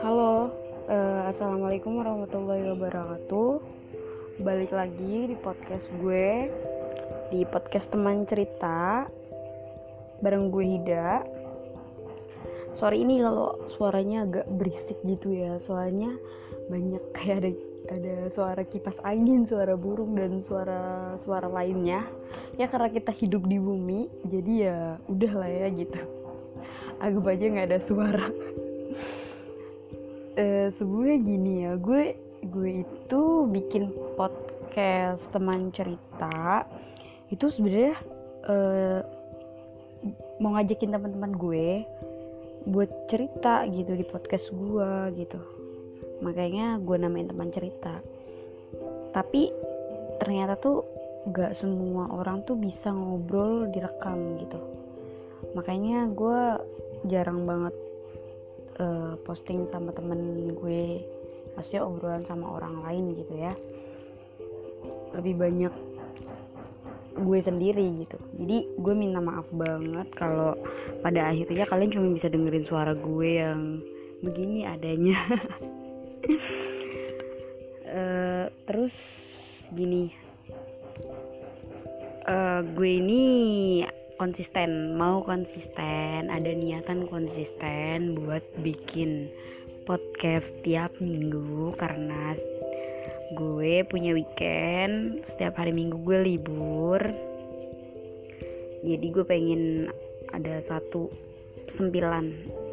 Halo, 0.00 0.48
uh, 0.88 1.28
assalamualaikum 1.28 2.00
warahmatullahi 2.00 2.64
wabarakatuh. 2.72 3.60
Balik 4.40 4.72
lagi 4.72 5.28
di 5.28 5.36
podcast 5.36 5.84
gue, 6.00 6.48
di 7.28 7.44
podcast 7.44 7.92
teman 7.92 8.24
cerita, 8.24 9.04
bareng 10.24 10.48
gue 10.48 10.64
Hida. 10.64 11.28
Sore 12.72 12.96
ini 12.96 13.20
kalau 13.20 13.60
suaranya 13.68 14.24
agak 14.24 14.48
berisik 14.48 14.96
gitu 15.04 15.28
ya, 15.28 15.60
soalnya 15.60 16.16
banyak 16.72 17.04
kayak 17.20 17.44
ada 17.44 17.52
ada 17.90 18.30
suara 18.30 18.62
kipas 18.62 18.96
angin, 19.02 19.42
suara 19.42 19.74
burung 19.74 20.14
dan 20.14 20.38
suara 20.40 21.12
suara 21.18 21.50
lainnya. 21.50 22.06
Ya 22.54 22.70
karena 22.70 22.88
kita 22.88 23.10
hidup 23.10 23.44
di 23.50 23.58
bumi, 23.58 24.06
jadi 24.30 24.52
ya 24.70 24.78
udah 25.10 25.32
lah 25.34 25.50
ya 25.50 25.66
gitu. 25.74 26.00
Anggap 27.02 27.26
aja 27.26 27.44
nggak 27.50 27.68
ada 27.68 27.80
suara. 27.82 28.26
uh, 30.40 30.68
sebelumnya 30.78 31.16
gini 31.20 31.52
ya, 31.66 31.72
gue 31.76 32.02
gue 32.40 32.88
itu 32.88 33.22
bikin 33.52 33.92
podcast 34.16 35.28
teman 35.28 35.68
cerita 35.76 36.64
itu 37.28 37.52
sebenarnya 37.52 38.00
uh, 38.48 39.00
mau 40.40 40.56
ngajakin 40.56 40.96
teman-teman 40.96 41.36
gue 41.36 41.84
buat 42.64 42.88
cerita 43.12 43.68
gitu 43.68 43.92
di 43.92 44.04
podcast 44.08 44.48
gue 44.52 45.20
gitu 45.20 45.59
makanya 46.20 46.76
gue 46.80 46.96
namain 46.96 47.28
teman 47.28 47.50
cerita. 47.52 48.00
Tapi 49.10 49.50
ternyata 50.20 50.54
tuh 50.60 50.84
gak 51.28 51.52
semua 51.52 52.08
orang 52.12 52.44
tuh 52.44 52.56
bisa 52.56 52.92
ngobrol 52.92 53.68
direkam 53.72 54.40
gitu. 54.40 54.60
Makanya 55.56 56.08
gue 56.12 56.40
jarang 57.08 57.44
banget 57.48 57.74
uh, 58.80 59.16
posting 59.24 59.64
sama 59.68 59.92
temen 59.92 60.52
gue. 60.56 61.04
Maksudnya 61.56 61.82
obrolan 61.84 62.24
sama 62.24 62.56
orang 62.56 62.84
lain 62.84 63.04
gitu 63.16 63.34
ya. 63.36 63.52
Lebih 65.16 65.34
banyak 65.40 65.74
gue 67.20 67.38
sendiri 67.42 68.06
gitu. 68.06 68.18
Jadi 68.38 68.58
gue 68.78 68.94
minta 68.94 69.18
maaf 69.18 69.48
banget 69.50 70.08
kalau 70.14 70.56
pada 71.02 71.32
akhirnya 71.32 71.66
kalian 71.66 71.90
cuma 71.90 72.08
bisa 72.12 72.30
dengerin 72.30 72.64
suara 72.64 72.94
gue 72.94 73.30
yang 73.40 73.82
begini 74.20 74.68
adanya 74.68 75.16
uh, 77.90 78.46
terus 78.68 78.94
gini. 79.72 80.12
Uh, 82.28 82.62
gue 82.76 83.00
ini 83.00 83.24
konsisten 84.20 84.94
mau 85.00 85.24
konsisten 85.24 86.28
ada 86.28 86.52
niatan 86.52 87.08
konsisten 87.08 88.14
buat 88.20 88.44
bikin 88.60 89.32
podcast 89.88 90.52
tiap 90.60 90.92
minggu 91.00 91.72
karena 91.80 92.36
gue 93.34 93.80
punya 93.88 94.12
weekend 94.12 95.24
setiap 95.24 95.56
hari 95.56 95.72
minggu 95.72 95.96
gue 96.04 96.18
libur. 96.20 97.00
Jadi 98.84 99.06
gue 99.12 99.24
pengen 99.24 99.88
ada 100.32 100.60
satu 100.60 101.10
sembilan 101.70 102.24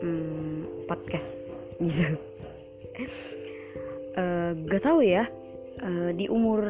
hmm, 0.04 0.88
podcast 0.88 1.52
gitu 1.84 2.18
uh, 4.18 4.52
gak 4.68 4.84
tau 4.84 5.00
ya. 5.00 5.30
Uh, 5.78 6.10
di 6.10 6.26
umur 6.26 6.66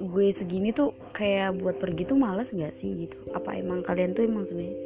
gue 0.00 0.32
segini 0.32 0.72
tuh 0.72 0.96
kayak 1.12 1.60
buat 1.60 1.76
pergi 1.76 2.08
tuh 2.08 2.16
males 2.16 2.48
gak 2.48 2.72
sih 2.72 3.06
gitu? 3.06 3.16
Apa 3.36 3.52
emang 3.60 3.84
kalian 3.84 4.16
tuh 4.16 4.24
emang 4.24 4.48
sebenarnya 4.48 4.76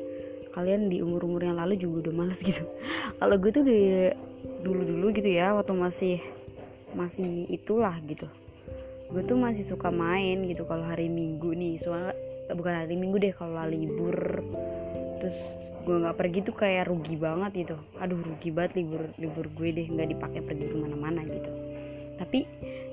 kalian 0.51 0.91
di 0.91 0.99
umur 0.99 1.23
umur 1.23 1.47
yang 1.47 1.55
lalu 1.55 1.79
juga 1.79 2.11
udah 2.11 2.15
males 2.19 2.43
gitu? 2.43 2.67
Kalau 3.23 3.37
gue 3.39 3.51
tuh 3.55 3.63
di 3.63 4.11
dulu 4.67 4.83
dulu 4.83 5.07
gitu 5.15 5.31
ya 5.31 5.55
waktu 5.55 5.73
masih 5.73 6.19
masih 6.99 7.47
itulah 7.47 7.95
gitu. 8.11 8.27
Gue 9.11 9.23
tuh 9.23 9.39
masih 9.39 9.63
suka 9.63 9.91
main 9.91 10.47
gitu 10.47 10.67
kalau 10.67 10.87
hari 10.87 11.07
minggu 11.07 11.55
nih. 11.55 11.79
Soalnya 11.83 12.15
eh, 12.51 12.55
bukan 12.55 12.75
hari 12.75 12.95
minggu 12.99 13.23
deh 13.23 13.35
kalau 13.35 13.63
libur. 13.71 14.43
Terus 15.23 15.39
gue 15.87 15.97
nggak 15.99 16.19
pergi 16.19 16.39
tuh 16.43 16.55
kayak 16.59 16.91
rugi 16.91 17.15
banget 17.15 17.67
gitu. 17.67 17.77
Aduh 18.03 18.19
rugi 18.19 18.51
banget 18.51 18.83
libur 18.83 19.03
libur 19.19 19.47
gue 19.51 19.69
deh 19.71 19.87
nggak 19.87 20.11
dipakai 20.19 20.41
pergi 20.43 20.67
ke 20.71 20.77
mana-mana 20.79 21.23
gitu 21.27 21.51
tapi 22.21 22.45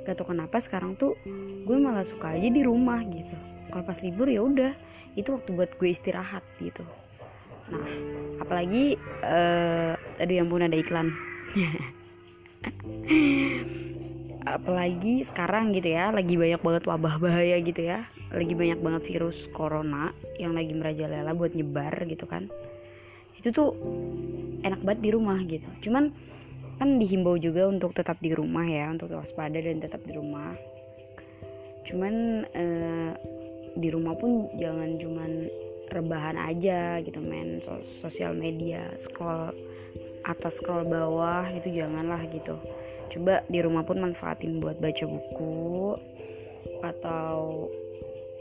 gak 0.07 0.15
tau 0.15 0.31
kenapa 0.31 0.63
sekarang 0.63 0.95
tuh 0.95 1.19
gue 1.67 1.75
malah 1.75 2.07
suka 2.07 2.39
aja 2.39 2.47
di 2.47 2.63
rumah 2.63 3.03
gitu. 3.03 3.35
Kalau 3.67 3.83
pas 3.83 3.99
libur 3.99 4.31
ya 4.31 4.39
udah 4.39 4.71
itu 5.19 5.35
waktu 5.35 5.51
buat 5.51 5.75
gue 5.75 5.91
istirahat 5.91 6.47
gitu. 6.63 6.87
Nah 7.67 7.83
apalagi 8.39 8.95
uh, 9.27 9.99
aduh 10.23 10.35
yang 10.39 10.47
pun 10.47 10.63
ada 10.63 10.79
iklan. 10.79 11.11
Apalagi 14.47 15.27
sekarang 15.27 15.75
gitu 15.75 15.91
ya 15.91 16.07
lagi 16.15 16.39
banyak 16.39 16.63
banget 16.63 16.83
wabah 16.87 17.19
bahaya 17.19 17.59
gitu 17.59 17.83
ya. 17.83 18.07
Lagi 18.31 18.55
banyak 18.55 18.79
banget 18.79 19.03
virus 19.11 19.43
corona 19.51 20.15
yang 20.39 20.55
lagi 20.55 20.71
merajalela 20.71 21.35
buat 21.35 21.51
nyebar 21.51 22.07
gitu 22.07 22.23
kan. 22.23 22.47
Itu 23.35 23.51
tuh 23.51 23.75
enak 24.63 24.79
banget 24.87 24.99
di 25.03 25.09
rumah 25.11 25.43
gitu. 25.43 25.67
Cuman 25.83 26.15
kan 26.77 27.01
dihimbau 27.01 27.37
juga 27.41 27.65
untuk 27.65 27.93
tetap 27.97 28.21
di 28.21 28.33
rumah 28.33 28.65
ya 28.65 28.93
untuk 28.93 29.09
waspada 29.13 29.57
dan 29.57 29.81
tetap 29.81 30.01
di 30.05 30.13
rumah. 30.13 30.53
Cuman 31.89 32.45
eh, 32.53 33.11
di 33.77 33.89
rumah 33.93 34.13
pun 34.17 34.49
jangan 34.57 34.97
cuman 34.97 35.31
rebahan 35.91 36.37
aja 36.37 37.01
gitu 37.01 37.17
men. 37.21 37.61
Sosial 37.81 38.37
media 38.37 38.93
scroll 39.01 39.53
atas 40.27 40.59
scroll 40.59 40.85
bawah 40.85 41.47
itu 41.53 41.71
janganlah 41.73 42.21
gitu. 42.29 42.59
Coba 43.07 43.41
di 43.47 43.59
rumah 43.63 43.87
pun 43.87 44.03
manfaatin 44.03 44.59
buat 44.59 44.77
baca 44.83 45.05
buku 45.07 45.95
atau 46.83 47.65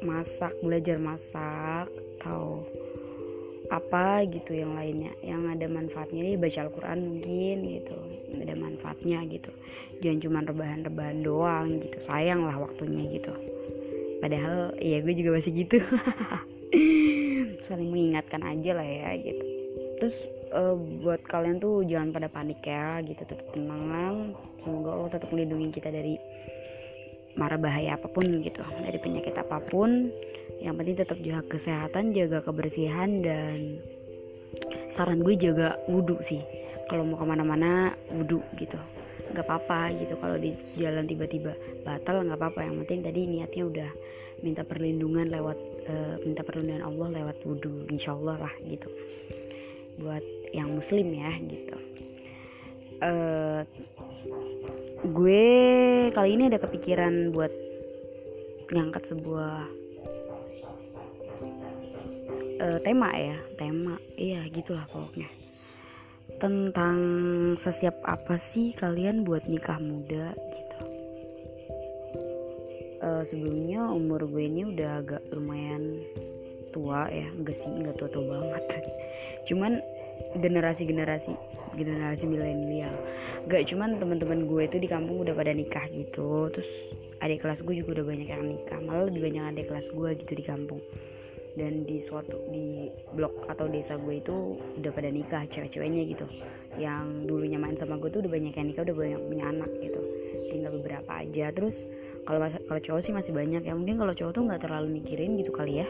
masak 0.02 0.52
belajar 0.60 1.00
masak 1.00 1.88
atau 2.20 2.66
apa 3.66 4.22
gitu 4.30 4.54
yang 4.54 4.78
lainnya 4.78 5.12
yang 5.22 5.46
ada 5.50 5.66
manfaatnya. 5.66 6.22
Nih 6.22 6.36
baca 6.38 6.58
Al-Quran 6.66 6.98
mungkin 7.02 7.56
gitu 7.66 7.96
ada 8.42 8.54
manfaatnya 8.58 9.18
gitu. 9.26 9.50
Jangan 10.04 10.18
cuma 10.22 10.38
rebahan-rebahan 10.44 11.18
doang 11.24 11.66
gitu 11.80 11.98
sayang 12.04 12.44
lah 12.46 12.56
waktunya 12.60 13.08
gitu. 13.10 13.32
Padahal 14.20 14.74
ya 14.80 15.00
gue 15.02 15.14
juga 15.16 15.40
masih 15.40 15.52
gitu. 15.66 15.78
Saling 17.66 17.90
mengingatkan 17.90 18.42
aja 18.42 18.70
lah 18.76 18.86
ya 18.86 19.10
gitu. 19.20 19.44
Terus 19.96 20.16
uh, 20.52 20.76
buat 21.00 21.24
kalian 21.24 21.58
tuh 21.58 21.84
jangan 21.88 22.12
pada 22.12 22.28
panik 22.28 22.60
ya 22.64 23.00
gitu. 23.02 23.22
Tetap 23.24 23.50
tenang. 23.52 24.36
Semoga 24.60 24.90
Allah 24.96 25.10
tetap 25.12 25.28
melindungi 25.32 25.72
kita 25.72 25.88
dari 25.92 26.16
mara 27.36 27.60
bahaya 27.60 27.94
apa 27.94 28.08
pun 28.08 28.24
gitu 28.42 28.64
dari 28.82 28.98
penyakit 28.98 29.36
apa 29.36 29.60
pun. 29.60 30.08
Yang 30.56 30.74
penting 30.80 30.96
tetap 30.96 31.18
jaga 31.20 31.42
kesehatan 31.52 32.16
jaga 32.16 32.40
kebersihan 32.40 33.20
dan 33.20 33.78
saran 34.88 35.20
gue 35.20 35.36
jaga 35.36 35.76
wudhu 35.86 36.16
sih. 36.24 36.40
Kalau 36.88 37.04
mau 37.04 37.20
ke 37.20 37.26
mana-mana 37.28 37.92
wudhu 38.08 38.40
gitu. 38.56 38.80
Nggak 39.30 39.46
apa-apa 39.46 39.92
gitu 40.00 40.16
kalau 40.16 40.40
di 40.40 40.56
jalan 40.80 41.04
tiba-tiba 41.04 41.52
batal 41.84 42.24
nggak 42.24 42.40
apa-apa. 42.40 42.60
Yang 42.64 42.76
penting 42.88 43.00
tadi 43.04 43.20
niatnya 43.28 43.64
udah 43.68 43.90
minta 44.40 44.62
perlindungan 44.64 45.28
lewat 45.28 45.58
uh, 45.88 46.14
minta 46.24 46.40
perlindungan 46.40 46.84
Allah 46.84 47.08
lewat 47.20 47.36
wudhu 47.44 47.84
insyaallah 47.92 48.40
lah 48.40 48.54
gitu. 48.64 48.88
Buat 50.00 50.24
yang 50.56 50.72
muslim 50.72 51.12
ya 51.12 51.30
gitu. 51.44 51.76
Uh, 52.96 53.60
gue 55.04 55.44
kali 56.16 56.30
ini 56.40 56.48
ada 56.48 56.56
kepikiran 56.56 57.28
buat 57.36 57.52
ngangkat 58.72 59.12
sebuah 59.12 59.68
uh, 62.60 62.78
tema 62.80 63.12
ya 63.12 63.36
tema. 63.60 64.00
Iya 64.16 64.48
gitulah 64.48 64.88
pokoknya. 64.88 65.28
Tentang 66.40 66.98
sesiap 67.56 68.00
apa 68.04 68.40
sih 68.40 68.72
kalian 68.72 69.24
buat 69.24 69.44
nikah 69.44 69.80
muda 69.80 70.32
gitu. 70.32 70.78
Uh, 73.04 73.22
sebelumnya 73.22 73.92
umur 73.92 74.24
gue 74.24 74.48
ini 74.48 74.64
udah 74.64 75.04
agak 75.04 75.22
lumayan 75.28 76.00
tua 76.72 77.08
ya. 77.12 77.28
Enggak 77.36 77.56
sih 77.56 77.68
enggak 77.68 78.00
tua 78.00 78.08
tua 78.08 78.24
banget. 78.24 78.64
Cuman 79.48 79.78
generasi-generasi 80.36 81.32
generasi 81.76 82.24
milenial 82.24 82.92
gak 83.46 83.70
cuman 83.70 84.02
teman-teman 84.02 84.50
gue 84.50 84.62
itu 84.66 84.76
di 84.82 84.88
kampung 84.90 85.22
udah 85.22 85.30
pada 85.30 85.54
nikah 85.54 85.86
gitu. 85.94 86.50
Terus 86.50 86.70
adik 87.22 87.46
kelas 87.46 87.62
gue 87.62 87.78
juga 87.78 88.02
udah 88.02 88.06
banyak 88.10 88.28
yang 88.28 88.42
nikah. 88.42 88.78
Malah 88.82 89.06
lebih 89.06 89.22
banyak 89.30 89.42
adik 89.54 89.66
kelas 89.70 89.94
gue 89.94 90.10
gitu 90.18 90.32
di 90.34 90.44
kampung. 90.44 90.82
Dan 91.56 91.88
di 91.88 92.02
suatu 92.02 92.36
di 92.52 92.90
blok 93.16 93.48
atau 93.48 93.70
desa 93.70 93.96
gue 93.96 94.20
itu 94.20 94.58
udah 94.82 94.92
pada 94.92 95.08
nikah 95.08 95.46
cewek-ceweknya 95.46 96.02
gitu. 96.10 96.26
Yang 96.74 97.30
dulunya 97.30 97.56
main 97.56 97.78
sama 97.78 97.96
gue 98.02 98.10
tuh 98.10 98.26
udah 98.26 98.32
banyak 98.34 98.52
yang 98.52 98.66
nikah 98.66 98.82
udah 98.82 98.96
banyak 98.98 99.20
punya 99.30 99.44
anak 99.46 99.70
gitu. 99.78 100.00
Tinggal 100.50 100.70
beberapa 100.82 101.10
aja. 101.14 101.54
Terus 101.54 101.86
kalau 102.26 102.42
kalau 102.50 102.80
cowok 102.82 103.00
sih 103.00 103.14
masih 103.14 103.30
banyak 103.30 103.62
ya. 103.62 103.78
Mungkin 103.78 103.94
kalau 103.94 104.10
cowok 104.10 104.32
tuh 104.34 104.42
nggak 104.42 104.60
terlalu 104.66 104.98
mikirin 104.98 105.38
gitu 105.38 105.54
kali 105.54 105.86
ya. 105.86 105.88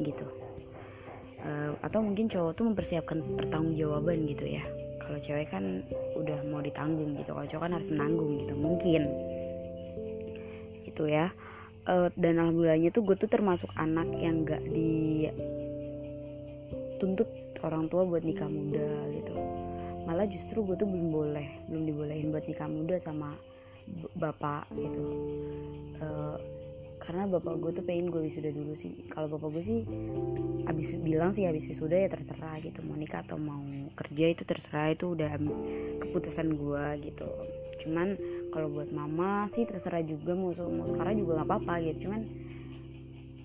Gitu. 0.00 0.24
Uh, 1.44 1.76
atau 1.84 2.00
mungkin 2.00 2.26
cowok 2.26 2.56
tuh 2.56 2.64
mempersiapkan 2.72 3.22
pertanggungjawaban 3.38 4.26
gitu 4.26 4.50
ya 4.58 4.64
kalau 5.06 5.22
cewek 5.22 5.46
kan 5.54 5.86
udah 6.18 6.42
mau 6.50 6.58
ditanggung 6.58 7.14
gitu 7.14 7.30
kalau 7.30 7.46
cowok 7.46 7.62
kan 7.70 7.72
harus 7.78 7.86
menanggung 7.94 8.42
gitu 8.42 8.58
mungkin. 8.58 9.06
Gitu 10.82 11.06
ya. 11.06 11.30
Uh, 11.86 12.10
dan 12.18 12.42
alhamdulillahnya 12.42 12.90
tuh 12.90 13.06
gue 13.06 13.14
tuh 13.14 13.30
termasuk 13.30 13.70
anak 13.78 14.10
yang 14.18 14.42
gak 14.42 14.58
dituntut 16.98 17.30
orang 17.62 17.86
tua 17.86 18.02
buat 18.02 18.26
nikah 18.26 18.50
muda 18.50 18.90
gitu. 19.14 19.38
Malah 20.02 20.26
justru 20.26 20.66
gue 20.66 20.74
tuh 20.74 20.90
belum 20.90 21.14
boleh 21.14 21.46
belum 21.70 21.86
dibolehin 21.86 22.34
buat 22.34 22.42
nikah 22.50 22.66
muda 22.66 22.98
sama 22.98 23.38
bapak 24.18 24.66
gitu. 24.74 25.06
Uh, 26.02 26.34
karena 27.06 27.22
bapak 27.30 27.54
gue 27.62 27.70
tuh 27.70 27.84
pengen 27.86 28.10
gue 28.10 28.26
wisuda 28.26 28.50
dulu 28.50 28.74
sih. 28.74 28.90
Kalau 29.14 29.30
bapak 29.30 29.54
gue 29.54 29.62
sih 29.62 29.80
abis 30.66 30.98
bilang 30.98 31.30
sih 31.30 31.46
abis 31.46 31.62
wisuda 31.70 31.94
ya 31.94 32.10
terserah 32.10 32.58
gitu. 32.58 32.82
Mau 32.82 32.98
nikah 32.98 33.22
atau 33.22 33.38
mau 33.38 33.62
kerja 33.94 34.34
itu 34.34 34.42
terserah. 34.42 34.90
Itu 34.90 35.14
udah 35.14 35.38
keputusan 36.02 36.58
gue 36.58 36.84
gitu. 37.06 37.30
Cuman 37.86 38.18
kalau 38.50 38.74
buat 38.74 38.90
mama 38.90 39.46
sih 39.46 39.62
terserah 39.70 40.02
juga 40.02 40.34
mau 40.34 40.50
mau 40.50 40.86
sekarang 40.90 41.22
juga 41.22 41.38
nggak 41.38 41.48
apa-apa 41.48 41.74
gitu. 41.86 42.10
Cuman 42.10 42.26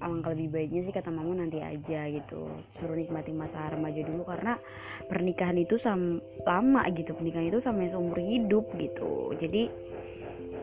alangkah 0.02 0.34
lebih 0.34 0.50
baiknya 0.50 0.82
sih 0.82 0.94
kata 0.98 1.14
mama 1.14 1.38
nanti 1.38 1.62
aja 1.62 2.10
gitu. 2.10 2.50
Suruh 2.82 2.98
nikmati 2.98 3.30
masa 3.30 3.70
remaja 3.70 4.02
dulu. 4.02 4.26
Karena 4.26 4.58
pernikahan 5.06 5.62
itu 5.62 5.78
sam 5.78 6.18
lama 6.50 6.82
gitu. 6.90 7.14
Pernikahan 7.14 7.54
itu 7.54 7.62
sampai 7.62 7.94
seumur 7.94 8.18
hidup 8.18 8.74
gitu. 8.74 9.38
Jadi 9.38 9.91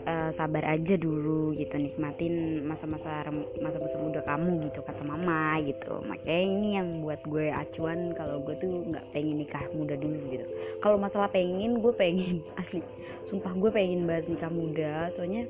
uh, 0.05 0.31
sabar 0.31 0.63
aja 0.69 0.95
dulu 0.95 1.57
gitu 1.57 1.75
nikmatin 1.81 2.63
masa-masa 2.63 3.27
masa-masa 3.59 3.97
muda 3.99 4.21
kamu 4.23 4.69
gitu 4.71 4.85
kata 4.85 5.03
mama 5.03 5.59
gitu. 5.65 6.05
Makanya 6.05 6.43
ini 6.45 6.69
yang 6.79 6.89
buat 7.03 7.25
gue 7.27 7.51
acuan 7.51 8.15
kalau 8.15 8.45
gue 8.45 8.55
tuh 8.61 8.71
nggak 8.93 9.05
pengen 9.11 9.43
nikah 9.43 9.65
muda 9.75 9.99
dulu 9.99 10.19
gitu. 10.31 10.47
Kalau 10.85 11.01
masalah 11.01 11.33
pengen 11.33 11.83
gue 11.83 11.93
pengen 11.97 12.45
asli. 12.61 12.85
Sumpah 13.27 13.53
gue 13.57 13.71
pengen 13.73 14.07
banget 14.07 14.31
nikah 14.31 14.53
muda. 14.53 15.09
Soalnya 15.11 15.49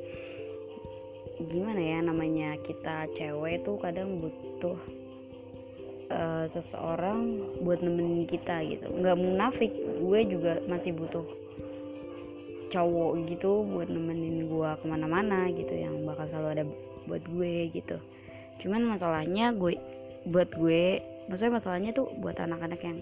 gimana 1.39 1.79
ya 1.79 1.99
namanya 2.03 2.59
kita 2.67 3.07
cewek 3.15 3.63
tuh 3.63 3.79
kadang 3.79 4.19
butuh 4.19 4.79
uh, 6.11 6.45
seseorang 6.51 7.47
buat 7.63 7.79
nemenin 7.85 8.27
kita 8.27 8.65
gitu. 8.67 8.87
Nggak 8.91 9.17
munafik 9.19 9.73
gue 9.75 10.21
juga 10.27 10.59
masih 10.67 10.95
butuh 10.97 11.27
cowok 12.69 13.11
gitu 13.29 13.65
buat 13.65 13.89
nemenin 13.89 14.47
gue 14.49 14.71
ke 14.81 14.85
mana-mana 14.85 15.49
gitu 15.53 15.73
yang 15.73 16.05
bakal 16.05 16.29
selalu 16.29 16.49
ada 16.55 16.65
buat 17.09 17.25
gue 17.25 17.73
gitu. 17.73 17.97
Cuman 18.61 18.85
masalahnya 18.85 19.57
gue 19.57 19.81
buat 20.29 20.53
gue 20.53 21.01
maksudnya 21.29 21.57
masalahnya 21.61 21.91
tuh 21.97 22.09
buat 22.21 22.37
anak-anak 22.37 22.81
yang 22.85 22.99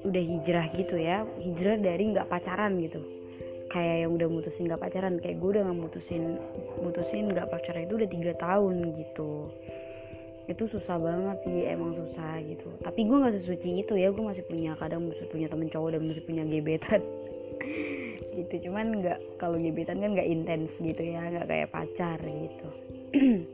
udah 0.00 0.22
hijrah 0.24 0.66
gitu 0.72 0.96
ya 0.96 1.28
hijrah 1.40 1.76
dari 1.76 2.16
nggak 2.16 2.28
pacaran 2.28 2.80
gitu. 2.80 3.04
Kayak 3.70 4.08
yang 4.08 4.12
udah 4.18 4.28
mutusin 4.32 4.66
nggak 4.66 4.82
pacaran 4.82 5.14
kayak 5.22 5.36
gue 5.38 5.48
udah 5.60 5.62
nggak 5.68 5.78
mutusin 5.78 6.40
mutusin 6.80 7.24
nggak 7.30 7.46
pacaran 7.52 7.86
itu 7.86 7.94
udah 8.00 8.08
tiga 8.08 8.32
tahun 8.40 8.96
gitu. 8.96 9.52
Itu 10.50 10.66
susah 10.66 10.98
banget 10.98 11.36
sih 11.46 11.68
emang 11.68 11.94
susah 11.94 12.42
gitu. 12.42 12.66
Tapi 12.82 13.06
gue 13.06 13.16
nggak 13.20 13.36
sesuci 13.38 13.86
itu 13.86 13.94
ya 13.94 14.10
gue 14.10 14.24
masih 14.24 14.42
punya 14.48 14.74
kadang 14.74 15.06
masih 15.06 15.28
punya 15.30 15.46
temen 15.46 15.70
cowok 15.70 15.94
dan 15.94 16.00
masih 16.02 16.24
punya 16.24 16.42
gebetan 16.48 17.04
gitu 18.34 18.70
cuman 18.70 19.02
nggak 19.02 19.18
kalau 19.36 19.58
gebetan 19.58 20.00
kan 20.00 20.16
nggak 20.16 20.30
intens 20.30 20.78
gitu 20.80 21.02
ya 21.02 21.20
nggak 21.28 21.48
kayak 21.48 21.72
pacar 21.72 22.18
gitu. 22.20 22.68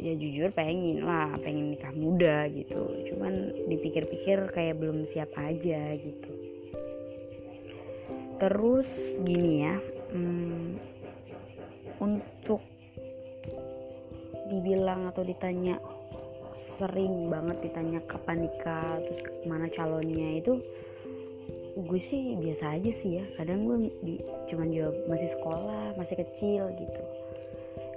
Ya 0.00 0.16
jujur 0.16 0.48
pengen 0.56 1.04
lah 1.04 1.28
pengen 1.44 1.76
nikah 1.76 1.92
muda 1.92 2.48
gitu. 2.48 2.88
Cuman 3.12 3.52
dipikir-pikir 3.68 4.48
kayak 4.48 4.80
belum 4.80 5.04
siap 5.04 5.28
aja 5.36 5.92
gitu. 6.00 6.32
Terus 8.40 8.88
gini 9.20 9.68
ya 9.68 9.76
hmm, 10.16 10.80
untuk 12.00 12.64
dibilang 14.48 15.12
atau 15.12 15.20
ditanya 15.20 15.76
sering 16.56 17.30
banget 17.30 17.70
ditanya 17.70 18.02
kapan 18.10 18.48
nikah 18.48 18.98
terus 19.04 19.22
mana 19.46 19.70
calonnya 19.70 20.42
itu 20.42 20.58
gue 21.76 22.00
sih 22.00 22.34
biasa 22.38 22.78
aja 22.78 22.90
sih 22.90 23.20
ya. 23.20 23.24
Kadang 23.38 23.66
gue 23.66 23.76
di, 24.02 24.14
cuman 24.50 24.68
jawab 24.74 24.96
masih 25.06 25.28
sekolah 25.30 25.94
masih 25.94 26.16
kecil 26.18 26.70
gitu. 26.74 27.02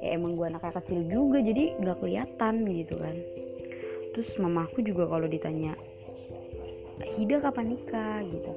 Ya 0.04 0.20
emang 0.20 0.36
gue 0.36 0.46
anaknya 0.46 0.74
kecil 0.84 1.00
juga 1.08 1.40
jadi 1.40 1.80
nggak 1.80 1.98
kelihatan 2.04 2.56
gitu 2.70 2.96
kan. 3.00 3.16
Terus 4.14 4.30
mamaku 4.38 4.86
juga 4.86 5.10
kalau 5.10 5.26
ditanya 5.26 5.74
Hida 7.02 7.42
kapan 7.42 7.74
nikah? 7.74 8.22
gitu. 8.26 8.52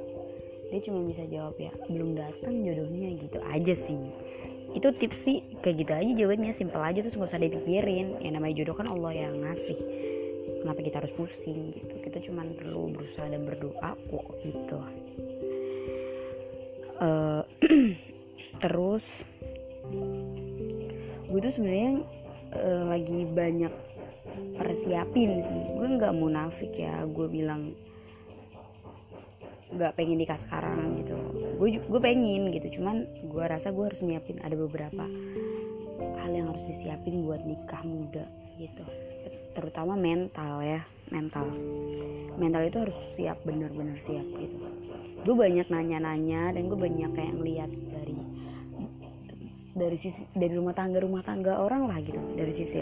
Dia 0.68 0.80
cuma 0.82 1.06
bisa 1.06 1.22
jawab 1.30 1.56
ya 1.56 1.72
belum 1.88 2.18
datang 2.18 2.66
jodohnya 2.66 3.16
gitu 3.16 3.38
aja 3.46 3.74
sih. 3.74 4.02
Itu 4.76 4.92
tips 4.92 5.18
sih 5.24 5.40
kayak 5.64 5.76
gitu 5.86 5.92
aja 5.94 6.12
jawabannya 6.12 6.52
simpel 6.52 6.82
aja 6.82 7.00
terus 7.00 7.16
nggak 7.16 7.30
usah 7.32 7.40
dipikirin. 7.40 8.20
Yang 8.20 8.32
namanya 8.36 8.54
jodoh 8.60 8.76
kan 8.76 8.86
Allah 8.90 9.12
yang 9.14 9.34
ngasih. 9.40 9.78
Kenapa 10.60 10.80
kita 10.82 10.96
harus 10.98 11.14
pusing 11.14 11.72
gitu? 11.72 11.94
Kita 12.02 12.18
cuma 12.26 12.42
perlu 12.42 12.90
berusaha 12.90 13.30
dan 13.30 13.46
berdoa 13.46 13.94
kok 13.94 14.26
gitu 14.42 14.76
uh, 17.00 17.42
terus 18.62 19.04
gue 21.26 21.40
tuh 21.42 21.52
sebenarnya 21.52 21.92
uh, 22.56 22.84
lagi 22.90 23.26
banyak 23.28 23.72
persiapin 24.56 25.40
sih. 25.44 25.60
Gue 25.76 25.86
nggak 25.96 26.16
munafik 26.16 26.72
ya 26.76 27.04
gue 27.04 27.26
bilang 27.28 27.76
nggak 29.66 29.92
pengen 29.98 30.22
nikah 30.22 30.38
sekarang 30.40 31.02
gitu. 31.02 31.16
Gue 31.60 31.80
gue 31.80 32.00
pengen 32.00 32.52
gitu 32.54 32.80
cuman 32.80 33.04
gue 33.26 33.44
rasa 33.44 33.72
gue 33.74 33.84
harus 33.84 34.00
nyiapin 34.00 34.40
ada 34.40 34.56
beberapa 34.56 35.04
hal 36.20 36.30
yang 36.32 36.52
harus 36.52 36.64
disiapin 36.68 37.26
buat 37.26 37.42
nikah 37.44 37.82
muda 37.84 38.24
gitu. 38.56 38.84
Terutama 39.52 39.96
mental 39.96 40.60
ya 40.64 40.80
mental. 41.12 41.48
Mental 42.36 42.62
itu 42.68 42.78
harus 42.82 42.98
siap 43.16 43.40
bener-bener 43.44 43.96
siap 44.00 44.26
gitu 44.36 44.65
gue 45.26 45.34
banyak 45.34 45.66
nanya-nanya 45.66 46.54
dan 46.54 46.70
gue 46.70 46.78
banyak 46.78 47.10
kayak 47.18 47.34
ngeliat 47.34 47.70
dari 47.90 48.14
dari 49.74 49.98
sisi 49.98 50.22
dari 50.38 50.54
rumah 50.54 50.70
tangga 50.72 51.02
rumah 51.02 51.26
tangga 51.26 51.58
orang 51.58 51.90
lah 51.90 51.98
gitu. 51.98 52.22
Dari 52.38 52.52
sisi 52.54 52.78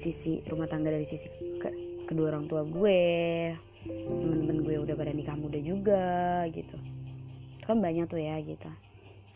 sisi 0.00 0.40
rumah 0.48 0.64
tangga 0.64 0.88
dari 0.88 1.04
sisi 1.04 1.28
ke, 1.60 1.68
kedua 2.08 2.32
orang 2.32 2.48
tua 2.48 2.64
gue 2.64 3.00
temen-temen 3.84 4.64
gue 4.64 4.80
udah 4.80 4.96
pada 4.96 5.12
nikah 5.12 5.36
muda 5.36 5.60
juga 5.60 6.48
gitu. 6.56 6.80
Kan 7.68 7.84
banyak 7.84 8.08
tuh 8.08 8.16
ya 8.16 8.40
gitu. 8.40 8.70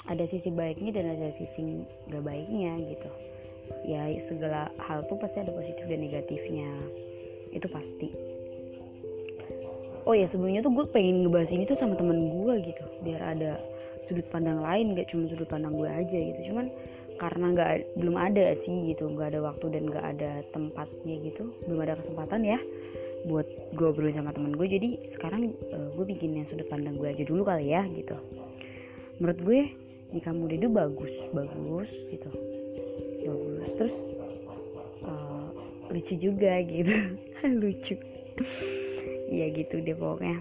Ada 0.08 0.24
sisi 0.24 0.48
baiknya 0.48 0.96
dan 0.96 1.20
ada 1.20 1.28
sisi 1.28 1.84
gak 2.08 2.24
baiknya 2.24 2.80
gitu. 2.80 3.12
Ya 3.84 4.08
segala 4.24 4.72
hal 4.88 5.04
tuh 5.04 5.20
pasti 5.20 5.44
ada 5.44 5.52
positif 5.52 5.84
dan 5.84 6.00
negatifnya. 6.00 6.72
Itu 7.52 7.68
pasti 7.68 8.37
oh 10.08 10.16
ya 10.16 10.24
sebelumnya 10.24 10.64
tuh 10.64 10.72
gue 10.72 10.86
pengen 10.88 11.28
ngebahas 11.28 11.52
ini 11.52 11.68
tuh 11.68 11.76
sama 11.76 11.92
temen 11.92 12.32
gue 12.32 12.54
gitu 12.64 12.84
biar 13.04 13.20
ada 13.36 13.60
sudut 14.08 14.24
pandang 14.32 14.64
lain 14.64 14.96
gak 14.96 15.12
cuma 15.12 15.28
sudut 15.28 15.44
pandang 15.44 15.76
gue 15.76 15.84
aja 15.84 16.16
gitu. 16.16 16.40
Cuman 16.50 16.72
karena 17.20 17.46
nggak 17.52 17.98
belum 17.98 18.16
ada 18.16 18.56
sih 18.56 18.94
gitu 18.94 19.10
nggak 19.10 19.36
ada 19.36 19.40
waktu 19.42 19.74
dan 19.74 19.90
nggak 19.90 20.06
ada 20.16 20.30
tempatnya 20.54 21.14
gitu 21.26 21.50
belum 21.66 21.82
ada 21.82 21.98
kesempatan 21.98 22.46
ya 22.46 22.62
buat 23.26 23.44
gue 23.74 23.84
ngobrol 23.84 24.08
sama 24.14 24.32
temen 24.32 24.56
gue. 24.56 24.64
Jadi 24.64 24.88
sekarang 25.04 25.52
uh, 25.76 25.92
gue 25.92 26.04
bikin 26.08 26.40
yang 26.40 26.48
sudut 26.48 26.64
pandang 26.72 26.96
gue 26.96 27.12
aja 27.12 27.28
dulu 27.28 27.44
kali 27.44 27.76
ya 27.76 27.84
gitu. 27.92 28.16
Menurut 29.20 29.38
gue 29.44 29.60
nikah 30.16 30.32
muda 30.32 30.56
itu 30.56 30.72
bagus 30.72 31.12
bagus 31.36 31.92
gitu 32.08 32.30
bagus. 33.28 33.70
Terus 33.76 33.96
uh, 35.04 35.52
lucu 35.92 36.14
juga 36.16 36.64
gitu 36.64 36.96
lucu 37.60 37.94
ya 39.28 39.46
gitu 39.52 39.84
deh 39.84 39.94
pokoknya. 39.94 40.40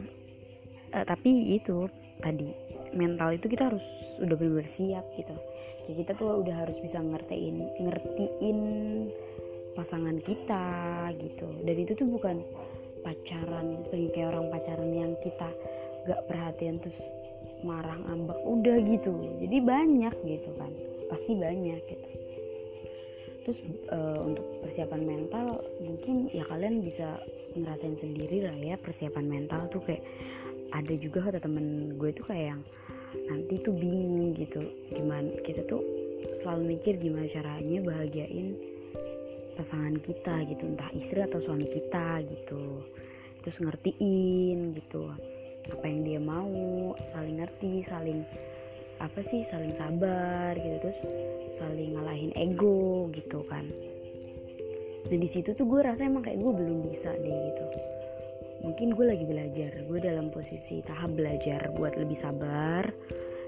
Uh, 0.96 1.04
tapi 1.04 1.60
itu 1.60 1.92
tadi 2.24 2.56
mental 2.96 3.36
itu 3.36 3.52
kita 3.52 3.70
harus 3.70 3.84
udah 4.24 4.36
benar-benar 4.40 4.68
siap 4.68 5.06
gitu. 5.20 5.36
Kita 5.88 6.16
tuh 6.20 6.44
udah 6.44 6.68
harus 6.68 6.80
bisa 6.84 7.00
ngertiin 7.00 7.80
ngertiin 7.80 8.60
pasangan 9.76 10.20
kita 10.24 10.66
gitu. 11.20 11.48
Dan 11.64 11.76
itu 11.80 11.96
tuh 11.96 12.08
bukan 12.08 12.44
pacaran 13.04 13.88
bukan 13.88 14.12
kayak 14.12 14.36
orang 14.36 14.52
pacaran 14.52 14.92
yang 14.92 15.14
kita 15.24 15.48
gak 16.08 16.24
perhatian 16.28 16.80
terus 16.84 16.98
marah 17.64 17.96
ngambek 18.08 18.40
udah 18.44 18.78
gitu. 18.84 19.12
Jadi 19.44 19.58
banyak 19.64 20.16
gitu 20.28 20.52
kan 20.60 20.72
pasti 21.08 21.40
banyak 21.40 21.80
gitu 21.88 22.08
terus 23.48 23.64
uh, 23.96 24.20
untuk 24.28 24.44
persiapan 24.60 25.08
mental 25.08 25.64
mungkin 25.80 26.28
ya 26.36 26.44
kalian 26.52 26.84
bisa 26.84 27.16
ngerasain 27.56 27.96
sendiri 27.96 28.44
lah 28.44 28.58
ya 28.60 28.76
persiapan 28.76 29.24
mental 29.24 29.72
tuh 29.72 29.80
kayak 29.88 30.04
ada 30.76 30.94
juga 31.00 31.32
kata 31.32 31.40
temen 31.40 31.96
gue 31.96 32.12
tuh 32.12 32.28
kayak 32.28 32.52
yang 32.52 32.62
nanti 33.32 33.56
tuh 33.64 33.72
bingung 33.72 34.36
gitu. 34.36 34.68
Gimana 34.92 35.32
kita 35.48 35.64
tuh 35.64 35.80
selalu 36.44 36.76
mikir 36.78 37.00
gimana 37.00 37.28
caranya 37.32 37.80
bahagiain 37.88 38.58
pasangan 39.56 39.96
kita 39.98 40.44
gitu 40.46 40.64
entah 40.68 40.92
istri 40.94 41.24
atau 41.24 41.40
suami 41.40 41.66
kita 41.72 42.20
gitu. 42.28 42.84
Terus 43.42 43.64
ngertiin 43.64 44.76
gitu 44.76 45.08
apa 45.68 45.84
yang 45.84 46.02
dia 46.04 46.20
mau 46.20 46.96
saling 47.12 47.44
ngerti 47.44 47.84
saling 47.84 48.24
apa 48.98 49.20
sih 49.22 49.46
saling 49.50 49.74
sabar 49.78 50.58
gitu 50.58 50.78
terus 50.82 51.00
saling 51.54 51.96
ngalahin 51.96 52.34
ego 52.34 53.08
gitu 53.14 53.46
kan. 53.46 53.66
Dan 55.08 55.24
di 55.24 55.30
situ 55.30 55.56
tuh 55.56 55.64
gue 55.64 55.80
rasa 55.86 56.04
emang 56.04 56.26
kayak 56.26 56.44
gue 56.44 56.52
belum 56.52 56.92
bisa 56.92 57.16
deh 57.16 57.38
gitu. 57.54 57.66
Mungkin 58.68 58.98
gue 58.98 59.06
lagi 59.08 59.24
belajar 59.24 59.72
gue 59.88 60.00
dalam 60.04 60.28
posisi 60.34 60.84
tahap 60.84 61.16
belajar 61.16 61.72
buat 61.78 61.96
lebih 61.96 62.18
sabar. 62.18 62.84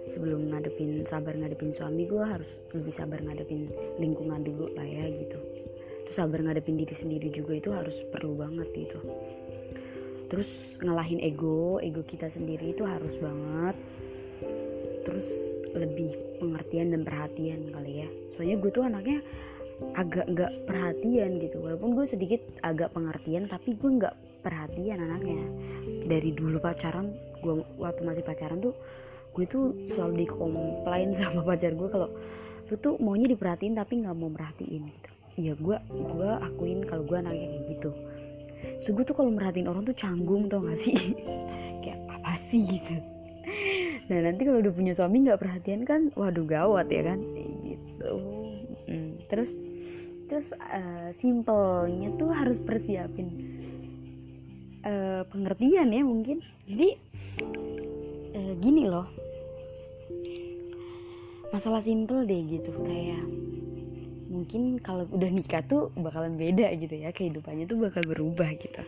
Sebelum 0.08 0.50
ngadepin 0.50 1.04
sabar 1.06 1.36
ngadepin 1.36 1.76
suami 1.76 2.08
gue 2.08 2.24
harus 2.24 2.48
lebih 2.72 2.94
sabar 2.96 3.20
ngadepin 3.20 3.68
lingkungan 4.00 4.42
dulu 4.42 4.72
lah 4.74 4.88
ya 4.88 5.06
gitu. 5.12 5.38
Terus 6.08 6.16
sabar 6.16 6.40
ngadepin 6.42 6.80
diri 6.80 6.96
sendiri 6.96 7.28
juga 7.30 7.60
itu 7.60 7.70
harus 7.76 8.00
perlu 8.10 8.40
banget 8.40 8.66
gitu. 8.74 9.00
Terus 10.32 10.80
ngalahin 10.80 11.20
ego 11.20 11.84
ego 11.84 12.02
kita 12.08 12.32
sendiri 12.32 12.72
itu 12.72 12.88
harus 12.88 13.20
banget 13.20 13.76
terus 15.10 15.26
lebih 15.74 16.14
pengertian 16.38 16.94
dan 16.94 17.02
perhatian 17.02 17.74
kali 17.74 18.06
ya. 18.06 18.10
Soalnya 18.38 18.58
gue 18.62 18.70
tuh 18.70 18.86
anaknya 18.86 19.20
agak 19.98 20.30
nggak 20.30 20.52
perhatian 20.70 21.42
gitu. 21.42 21.58
Walaupun 21.66 21.98
gue 21.98 22.06
sedikit 22.06 22.42
agak 22.62 22.94
pengertian 22.94 23.50
tapi 23.50 23.74
gue 23.74 23.90
nggak 23.90 24.16
perhatian 24.46 25.02
anaknya. 25.02 25.42
Dari 26.06 26.30
dulu 26.38 26.62
pacaran 26.62 27.10
gue 27.42 27.66
waktu 27.82 28.02
masih 28.06 28.22
pacaran 28.22 28.62
tuh 28.62 28.78
gue 29.34 29.46
tuh 29.50 29.74
selalu 29.98 30.30
dikomplain 30.30 31.14
sama 31.20 31.42
pacar 31.42 31.74
gue 31.74 31.90
kalau 31.90 32.10
lu 32.70 32.76
tuh 32.78 33.02
maunya 33.02 33.26
diperhatiin 33.34 33.74
tapi 33.74 34.06
nggak 34.06 34.14
mau 34.14 34.30
merhatiin 34.30 34.86
gitu. 34.94 35.10
Iya 35.42 35.54
gue 35.58 35.78
gue 35.90 36.30
akuin 36.38 36.86
kalau 36.86 37.02
gue 37.02 37.18
anaknya 37.18 37.48
kayak 37.50 37.66
gitu. 37.78 37.92
So 38.86 38.94
gue 38.94 39.02
tuh 39.08 39.18
kalau 39.18 39.34
merhatiin 39.34 39.66
orang 39.66 39.88
tuh 39.90 39.96
canggung 39.98 40.52
tau 40.52 40.62
gak 40.62 40.76
sih? 40.76 41.16
Kayak 41.84 42.00
apa 42.12 42.36
sih? 42.36 42.60
gitu 42.68 43.00
nah 44.10 44.20
nanti 44.26 44.42
kalau 44.42 44.60
udah 44.60 44.74
punya 44.74 44.94
suami 44.98 45.22
nggak 45.22 45.38
perhatian 45.38 45.86
kan 45.86 46.10
waduh 46.18 46.46
gawat 46.46 46.90
ya 46.90 47.14
kan? 47.14 47.22
Gitu. 47.62 48.12
Hmm. 48.90 49.22
terus 49.30 49.54
terus 50.26 50.50
uh, 50.58 51.14
simpelnya 51.22 52.10
tuh 52.18 52.34
harus 52.34 52.58
persiapin 52.58 53.30
uh, 54.82 55.22
pengertian 55.30 55.94
ya 55.94 56.02
mungkin. 56.02 56.42
Jadi 56.66 56.90
uh, 58.34 58.54
gini 58.58 58.90
loh. 58.90 59.06
Masalah 61.50 61.82
simpel 61.82 62.30
deh 62.30 62.42
gitu 62.46 62.70
kayak 62.86 63.26
mungkin 64.30 64.78
kalau 64.78 65.10
udah 65.10 65.30
nikah 65.34 65.66
tuh 65.66 65.90
bakalan 65.98 66.38
beda 66.38 66.70
gitu 66.78 66.94
ya 66.94 67.10
kehidupannya 67.10 67.66
tuh 67.66 67.78
bakal 67.82 68.06
berubah 68.06 68.50
gitu. 68.58 68.82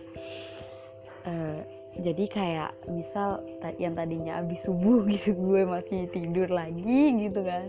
Uh, 1.25 1.61
jadi 1.99 2.25
kayak 2.31 2.71
misal 2.87 3.43
yang 3.75 3.99
tadinya 3.99 4.39
abis 4.39 4.63
subuh 4.63 5.03
gitu 5.11 5.35
gue 5.35 5.67
masih 5.67 6.07
tidur 6.15 6.47
lagi 6.47 7.27
gitu 7.27 7.43
kan. 7.43 7.67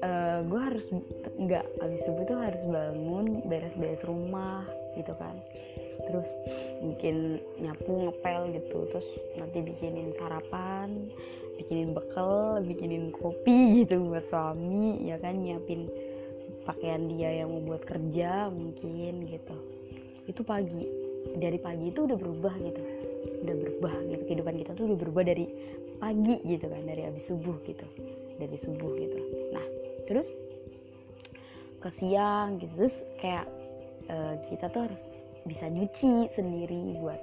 Uh, 0.00 0.40
gue 0.48 0.60
harus 0.60 0.86
nggak 1.36 1.64
abis 1.84 2.00
subuh 2.08 2.24
tuh 2.24 2.40
harus 2.40 2.62
bangun 2.68 3.44
beres-beres 3.48 4.00
rumah 4.04 4.64
gitu 4.96 5.12
kan. 5.16 5.36
Terus 6.04 6.28
mungkin 6.80 7.40
nyapu 7.60 8.08
ngepel 8.08 8.40
gitu 8.56 8.78
terus 8.92 9.08
nanti 9.36 9.60
bikinin 9.60 10.12
sarapan 10.16 11.12
bikinin 11.60 11.92
bekal 11.92 12.64
bikinin 12.64 13.12
kopi 13.12 13.68
gitu 13.84 14.00
buat 14.08 14.24
suami 14.32 15.04
ya 15.04 15.20
kan 15.20 15.36
nyiapin 15.36 15.92
pakaian 16.64 17.08
dia 17.12 17.44
yang 17.44 17.52
mau 17.52 17.64
buat 17.64 17.84
kerja 17.84 18.48
mungkin 18.48 19.28
gitu. 19.28 19.56
Itu 20.24 20.40
pagi 20.44 21.09
dari 21.36 21.58
pagi 21.60 21.92
itu 21.92 22.06
udah 22.06 22.18
berubah 22.18 22.54
gitu. 22.60 22.82
Udah 23.46 23.54
berubah 23.56 23.94
gitu. 24.08 24.22
Kehidupan 24.26 24.54
kita 24.60 24.70
tuh 24.76 24.84
udah 24.90 24.98
berubah 24.98 25.22
dari 25.26 25.46
pagi 26.00 26.36
gitu 26.44 26.66
kan. 26.66 26.82
Dari 26.84 27.02
habis 27.06 27.24
subuh 27.28 27.56
gitu. 27.64 27.86
Dari 28.40 28.56
subuh 28.56 28.92
gitu. 28.96 29.18
Nah 29.52 29.66
terus 30.08 30.28
ke 31.80 31.90
siang 31.92 32.60
gitu. 32.60 32.72
Terus 32.76 32.94
kayak 33.20 33.46
uh, 34.08 34.34
kita 34.48 34.68
tuh 34.72 34.88
harus 34.90 35.02
bisa 35.48 35.72
nyuci 35.72 36.28
sendiri 36.36 37.00
buat 37.00 37.16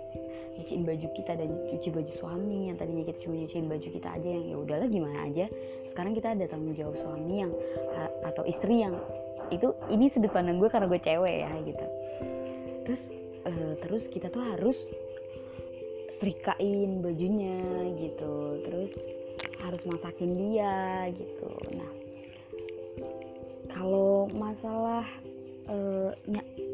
nyuciin 0.57 0.89
baju 0.89 1.07
kita 1.13 1.37
dan 1.37 1.53
cuci 1.69 1.89
baju 1.93 2.11
suami 2.17 2.73
yang 2.73 2.77
tadinya 2.81 3.05
kita 3.05 3.21
cuma 3.21 3.37
nyuciin 3.37 3.69
baju 3.69 3.87
kita 3.93 4.09
aja 4.09 4.25
yang 4.25 4.45
ya 4.49 4.57
udahlah 4.57 4.87
gimana 4.89 5.29
aja. 5.29 5.45
Sekarang 5.93 6.17
kita 6.17 6.33
ada 6.33 6.45
tanggung 6.49 6.73
jawab 6.73 6.97
suami 6.97 7.45
yang 7.45 7.53
atau 8.25 8.41
istri 8.49 8.81
yang 8.81 8.97
itu 9.53 9.71
ini 9.93 10.09
sudut 10.11 10.33
pandang 10.33 10.57
gue 10.57 10.67
karena 10.67 10.89
gue 10.89 10.99
cewek 10.99 11.35
ya 11.45 11.51
gitu. 11.61 11.85
Terus 12.89 13.01
uh, 13.47 13.73
terus 13.79 14.11
kita 14.11 14.27
tuh 14.27 14.43
harus 14.43 14.77
setrikain 16.11 16.99
bajunya 16.99 17.57
gitu. 17.95 18.61
Terus 18.67 18.91
harus 19.63 19.81
masakin 19.87 20.31
dia 20.35 21.07
gitu. 21.15 21.49
Nah 21.73 21.91
kalau 23.71 24.27
masalah 24.35 25.05
uh, 25.69 26.11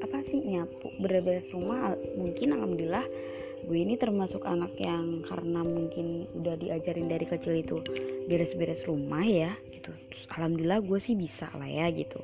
apa 0.02 0.18
sih 0.24 0.40
nyapu 0.42 0.90
beres-beres 1.04 1.52
rumah 1.52 1.96
mungkin 2.16 2.56
alhamdulillah 2.56 3.06
gue 3.64 3.80
ini 3.80 3.96
termasuk 3.96 4.44
anak 4.44 4.76
yang 4.76 5.24
karena 5.24 5.64
mungkin 5.64 6.28
udah 6.36 6.60
diajarin 6.60 7.08
dari 7.08 7.24
kecil 7.24 7.56
itu 7.56 7.80
beres-beres 8.28 8.84
rumah 8.84 9.24
ya 9.24 9.52
gitu. 9.72 9.92
Terus 9.92 10.26
alhamdulillah 10.36 10.84
gue 10.84 11.00
sih 11.00 11.16
bisa 11.16 11.48
lah 11.56 11.68
ya 11.68 11.88
gitu 11.92 12.20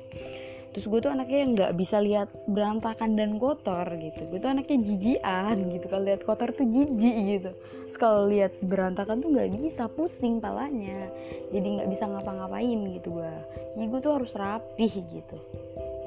terus 0.70 0.86
gue 0.86 1.00
tuh 1.02 1.10
anaknya 1.10 1.38
yang 1.42 1.52
nggak 1.58 1.72
bisa 1.74 1.96
lihat 1.98 2.28
berantakan 2.46 3.18
dan 3.18 3.42
kotor 3.42 3.86
gitu. 3.98 4.20
Gue 4.30 4.38
tuh 4.38 4.50
anaknya 4.54 4.78
jijian 4.86 5.56
gitu. 5.74 5.86
Kalau 5.90 6.04
lihat 6.06 6.22
kotor 6.22 6.50
tuh 6.54 6.66
jijik 6.66 7.16
gitu. 7.38 7.50
Kalau 8.00 8.32
lihat 8.32 8.56
berantakan 8.64 9.20
tuh 9.20 9.28
nggak 9.28 9.50
bisa 9.60 9.84
pusing 9.92 10.40
palanya. 10.40 11.12
Jadi 11.52 11.66
nggak 11.76 11.88
bisa 11.92 12.08
ngapa-ngapain 12.08 12.80
gitu 12.96 13.20
gue 13.20 13.34
jadi 13.76 13.86
gue 13.86 14.00
tuh 14.02 14.12
harus 14.18 14.32
rapih 14.34 14.92
gitu. 14.92 15.36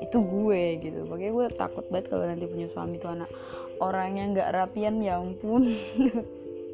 Itu 0.04 0.18
gue 0.20 0.64
gitu. 0.84 1.00
Makanya 1.08 1.32
gue 1.32 1.46
takut 1.56 1.86
banget 1.88 2.12
kalau 2.12 2.26
nanti 2.28 2.46
punya 2.50 2.68
suami 2.74 3.00
tuh 3.00 3.12
anak 3.14 3.30
orang 3.80 4.20
yang 4.20 4.28
nggak 4.36 4.52
rapian 4.52 5.00
ya 5.00 5.22
ampun. 5.22 5.70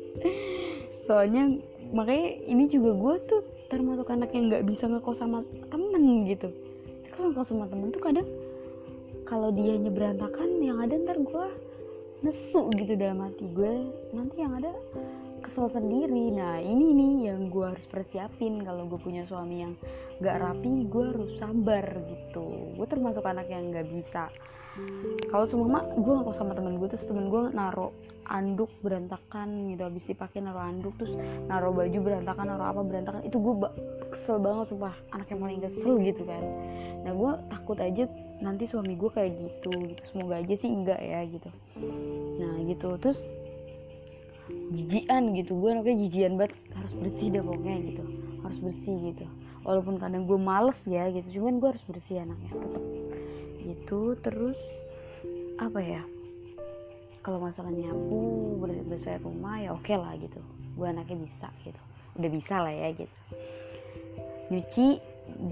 Soalnya 1.08 1.58
makanya 1.94 2.28
ini 2.46 2.70
juga 2.70 2.94
gue 2.94 3.16
tuh 3.30 3.42
termasuk 3.70 4.10
anak 4.10 4.34
yang 4.34 4.50
nggak 4.50 4.66
bisa 4.66 4.90
ngekos 4.90 5.22
sama 5.22 5.46
temen 5.70 6.26
gitu 6.26 6.50
kalau 7.20 7.36
ngekos 7.36 7.52
sama 7.52 7.68
temen 7.68 7.92
tuh 7.92 8.00
kadang 8.00 8.28
kalau 9.28 9.52
dia 9.52 9.76
berantakan 9.76 10.64
yang 10.64 10.80
ada 10.80 10.96
ntar 11.04 11.20
gue 11.20 11.48
nesu 12.24 12.72
gitu 12.80 12.96
dalam 12.96 13.28
hati 13.28 13.44
gue 13.52 13.92
nanti 14.16 14.40
yang 14.40 14.56
ada 14.56 14.72
kesel 15.44 15.68
sendiri. 15.68 16.32
Nah 16.32 16.64
ini 16.64 16.96
nih 16.96 17.14
yang 17.28 17.52
gue 17.52 17.76
harus 17.76 17.84
persiapin. 17.92 18.64
Kalau 18.64 18.88
gue 18.88 18.96
punya 18.96 19.28
suami 19.28 19.68
yang 19.68 19.76
gak 20.24 20.40
rapi 20.40 20.88
gue 20.88 21.06
harus 21.12 21.36
sabar 21.36 21.84
gitu. 22.08 22.72
Gue 22.80 22.88
termasuk 22.88 23.28
anak 23.28 23.52
yang 23.52 23.68
gak 23.76 23.92
bisa 23.92 24.32
kalau 25.30 25.46
semua 25.46 25.68
mak 25.70 25.86
gue 25.94 26.14
ngekos 26.14 26.38
sama 26.42 26.58
temen 26.58 26.82
gue 26.82 26.90
terus 26.90 27.06
temen 27.06 27.30
gue 27.30 27.54
naro 27.54 27.94
anduk 28.30 28.70
berantakan 28.86 29.74
gitu. 29.74 29.82
Habis 29.86 30.04
dipakai 30.06 30.42
naruh 30.42 30.62
anduk 30.62 30.94
terus 31.02 31.14
naruh 31.50 31.74
baju 31.74 31.98
berantakan 32.02 32.46
naruh 32.50 32.68
apa 32.70 32.82
berantakan. 32.86 33.22
Itu 33.26 33.42
gue 33.42 33.54
kesel 34.14 34.42
banget 34.42 34.74
sumpah. 34.74 34.96
Anak 35.14 35.28
yang 35.34 35.42
paling 35.42 35.62
kesel 35.62 35.94
gitu 36.02 36.24
kan. 36.26 36.44
Nah 37.06 37.12
gue 37.14 37.32
takut 37.50 37.78
aja 37.82 38.04
nanti 38.40 38.66
suami 38.70 38.98
gue 38.98 39.10
kayak 39.10 39.32
gitu 39.38 39.72
gitu. 39.90 40.02
Semoga 40.14 40.42
aja 40.42 40.56
sih 40.58 40.70
enggak 40.70 41.02
ya 41.02 41.20
gitu. 41.26 41.50
Nah 42.38 42.54
gitu. 42.66 42.90
Terus 43.02 43.20
jijian 44.74 45.34
gitu. 45.38 45.52
Gue 45.58 45.70
anaknya 45.74 45.98
jijian 46.10 46.38
banget. 46.38 46.58
Harus 46.74 46.94
bersih 46.98 47.28
deh 47.34 47.42
pokoknya 47.42 47.78
gitu. 47.86 48.04
Harus 48.46 48.58
bersih 48.62 48.96
gitu. 49.14 49.26
Walaupun 49.62 50.02
kadang 50.02 50.26
gue 50.26 50.40
males 50.42 50.78
ya 50.90 51.10
gitu. 51.14 51.42
Cuman 51.42 51.62
gue 51.62 51.70
harus 51.70 51.86
bersih 51.86 52.22
anaknya 52.22 52.54
tetap 52.58 52.99
gitu 53.64 54.16
terus 54.24 54.58
apa 55.60 55.80
ya 55.84 56.02
kalau 57.20 57.44
masalah 57.44 57.70
nyapu 57.70 58.56
bersih 58.90 59.22
rumah 59.22 59.62
ya 59.62 59.70
oke 59.76 59.86
okay 59.86 59.96
lah 60.00 60.18
gitu. 60.18 60.42
Gue 60.74 60.88
anaknya 60.90 61.20
bisa 61.22 61.48
gitu. 61.62 61.78
Udah 62.18 62.30
bisa 62.32 62.56
lah 62.58 62.74
ya 62.74 62.90
gitu. 62.96 63.16
Nyuci 64.50 64.88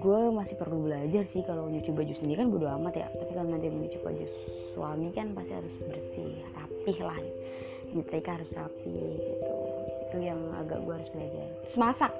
gue 0.02 0.22
masih 0.34 0.58
perlu 0.58 0.90
belajar 0.90 1.24
sih 1.30 1.46
kalau 1.46 1.70
nyuci 1.70 1.94
baju 1.94 2.14
sendiri 2.18 2.42
kan 2.42 2.50
bodo 2.50 2.66
amat 2.82 2.94
ya. 2.98 3.08
Tapi 3.14 3.32
kalau 3.36 3.50
nanti 3.54 3.70
nyuci 3.70 4.00
baju 4.02 4.26
suami 4.74 5.14
kan 5.14 5.38
pasti 5.38 5.54
harus 5.54 5.74
bersih 5.86 6.32
rapih 6.58 6.98
lah. 7.04 7.20
Nyetrika 7.94 8.42
harus 8.42 8.50
rapi 8.58 8.98
gitu. 9.22 9.56
Itu 10.08 10.18
yang 10.18 10.40
agak 10.58 10.82
gue 10.82 10.94
harus 10.98 11.10
belajar. 11.14 11.46
Terus 11.68 11.78
masak 11.78 12.14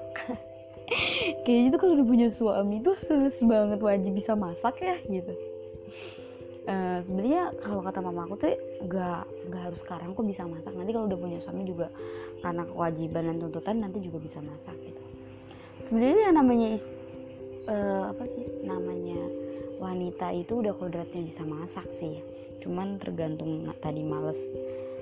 kayak 1.44 1.60
gitu 1.68 1.76
kalau 1.76 1.92
udah 1.98 2.06
punya 2.06 2.28
suami 2.30 2.80
tuh 2.80 2.96
harus 3.10 3.36
banget 3.42 3.80
wajib 3.82 4.12
bisa 4.16 4.32
masak 4.32 4.80
ya 4.80 4.96
gitu 5.04 5.47
uh, 6.68 6.98
sebenarnya 7.08 7.42
kalau 7.64 7.80
kata 7.80 7.98
mama 8.04 8.28
aku 8.28 8.34
tuh 8.38 8.54
gak 8.86 9.24
nggak 9.48 9.62
harus 9.72 9.80
sekarang 9.82 10.12
kok 10.12 10.26
bisa 10.28 10.42
masak. 10.44 10.72
Nanti 10.76 10.90
kalau 10.92 11.06
udah 11.08 11.18
punya 11.18 11.38
suami 11.42 11.62
juga 11.64 11.88
karena 12.44 12.62
kewajiban 12.68 13.22
dan 13.32 13.36
tuntutan 13.42 13.76
nanti 13.82 13.98
juga 14.04 14.18
bisa 14.22 14.38
masak 14.44 14.76
gitu. 14.84 15.02
Sebenarnya 15.88 16.20
yang 16.30 16.36
namanya 16.36 16.68
uh, 17.66 18.04
apa 18.12 18.24
sih 18.28 18.44
namanya 18.62 19.20
wanita 19.78 20.34
itu 20.34 20.60
udah 20.60 20.74
kodratnya 20.76 21.22
bisa 21.24 21.42
masak 21.46 21.86
sih. 21.96 22.20
Cuman 22.60 22.98
tergantung 22.98 23.70
tadi 23.78 24.02
males 24.02 24.38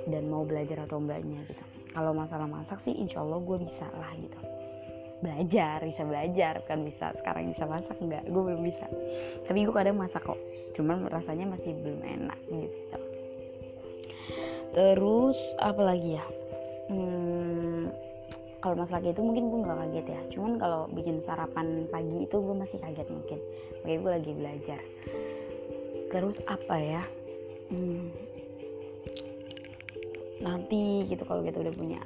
dan 0.07 0.28
mau 0.31 0.47
belajar 0.47 0.87
atau 0.87 1.02
enggaknya 1.02 1.43
gitu. 1.49 1.64
Kalau 1.97 2.12
masalah 2.12 2.45
masak 2.45 2.78
sih 2.85 2.93
insya 2.93 3.25
Allah 3.25 3.40
gue 3.40 3.59
bisa 3.64 3.88
lah 3.97 4.12
gitu. 4.21 4.38
Belajar 5.25 5.81
bisa 5.81 6.05
belajar. 6.05 6.61
Kan 6.69 6.85
bisa 6.85 7.16
sekarang 7.16 7.57
bisa 7.57 7.64
masak 7.64 7.97
enggak. 8.05 8.23
Gue 8.28 8.43
belum 8.52 8.61
bisa. 8.61 8.85
Tapi 9.49 9.64
gue 9.64 9.75
kadang 9.75 9.97
masak 9.97 10.23
kok 10.23 10.37
cuman 10.76 11.09
rasanya 11.09 11.49
masih 11.49 11.73
belum 11.80 12.00
enak 12.04 12.38
gitu. 12.52 12.99
Terus 14.76 15.38
apa 15.56 15.83
lagi 15.83 16.21
ya? 16.21 16.25
Hmm, 16.92 17.88
kalau 18.61 18.76
masalah 18.76 19.09
itu 19.09 19.25
mungkin 19.25 19.49
gue 19.49 19.61
nggak 19.64 19.78
kaget 19.88 20.06
ya. 20.12 20.21
Cuman 20.37 20.52
kalau 20.61 20.85
bikin 20.92 21.16
sarapan 21.18 21.88
pagi 21.88 22.28
itu 22.28 22.37
gue 22.37 22.54
masih 22.54 22.78
kaget 22.85 23.09
mungkin. 23.09 23.40
Makanya 23.83 23.99
gue 23.99 24.12
lagi 24.21 24.33
belajar. 24.37 24.80
Terus 26.12 26.37
apa 26.45 26.76
ya? 26.76 27.02
Hmm, 27.73 28.12
nanti 30.40 31.09
gitu 31.09 31.25
kalau 31.25 31.42
kita 31.42 31.59
udah 31.64 31.75
punya 31.75 32.00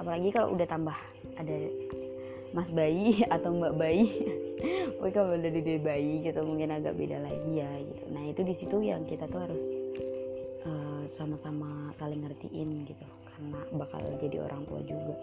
apalagi 0.00 0.28
kalau 0.34 0.56
udah 0.56 0.66
tambah 0.66 0.96
ada 1.38 1.56
mas 2.50 2.70
bayi 2.72 3.22
atau 3.34 3.54
mbak 3.54 3.74
bayi 3.76 4.08
Oke 5.00 5.10
kalau 5.12 5.36
udah 5.36 5.52
di 5.52 5.76
bayi 5.80 6.24
gitu 6.24 6.40
mungkin 6.44 6.72
agak 6.72 6.96
beda 6.96 7.20
lagi 7.20 7.60
ya 7.60 7.68
gitu. 7.82 8.04
Nah 8.08 8.22
itu 8.24 8.40
di 8.40 8.54
situ 8.56 8.76
yang 8.80 9.04
kita 9.04 9.28
tuh 9.28 9.40
harus 9.44 9.62
uh, 10.64 11.04
sama-sama 11.12 11.92
saling 12.00 12.24
ngertiin 12.24 12.88
gitu 12.88 13.06
karena 13.28 13.60
bakal 13.76 14.00
jadi 14.22 14.36
orang 14.44 14.62
tua 14.64 14.80
juga. 14.86 15.14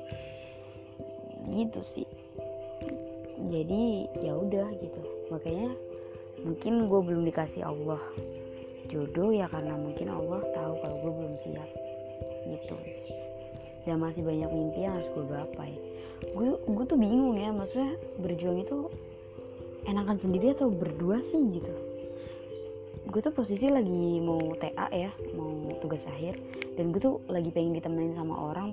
Gitu 1.49 1.81
sih. 1.81 2.07
Jadi 3.49 4.05
ya 4.21 4.37
udah 4.37 4.69
gitu. 4.77 5.01
Makanya 5.33 5.73
mungkin 6.45 6.89
gue 6.89 7.01
belum 7.01 7.23
dikasih 7.25 7.65
Allah 7.65 8.01
jodoh 8.91 9.31
ya 9.31 9.47
karena 9.47 9.73
mungkin 9.77 10.11
Allah 10.11 10.43
tahu 10.51 10.73
kalau 10.83 10.97
gue 11.01 11.11
belum 11.17 11.35
siap 11.41 11.69
gitu. 12.45 12.77
Dan 13.81 13.97
masih 13.97 14.21
banyak 14.21 14.49
mimpi 14.51 14.85
yang 14.85 14.93
harus 15.01 15.09
gue 15.17 15.25
gapai. 15.25 15.73
Gue 16.37 16.53
gue 16.53 16.85
tuh 16.85 16.99
bingung 17.01 17.33
ya 17.33 17.49
maksudnya 17.49 17.97
berjuang 18.21 18.61
itu 18.61 18.91
enakan 19.85 20.17
sendiri 20.17 20.53
atau 20.53 20.69
berdua 20.69 21.21
sih 21.23 21.39
gitu. 21.53 21.73
Gue 23.11 23.19
tuh 23.19 23.33
posisi 23.35 23.67
lagi 23.67 24.21
mau 24.23 24.39
TA 24.55 24.87
ya 24.93 25.11
mau 25.35 25.75
tugas 25.83 26.07
akhir. 26.07 26.39
Dan 26.79 26.95
gue 26.95 27.01
tuh 27.03 27.19
lagi 27.27 27.51
pengen 27.51 27.75
ditemenin 27.75 28.15
sama 28.15 28.35
orang 28.37 28.71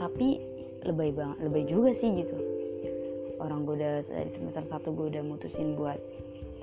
tapi 0.00 0.40
lebay 0.88 1.12
banget 1.12 1.36
lebay 1.44 1.64
juga 1.68 1.92
sih 1.92 2.08
gitu. 2.24 2.36
Orang 3.40 3.68
gue 3.68 3.76
udah 3.76 4.04
dari 4.04 4.30
semester 4.32 4.64
satu 4.64 4.96
gue 4.96 5.12
udah 5.12 5.22
mutusin 5.24 5.76
buat 5.76 6.00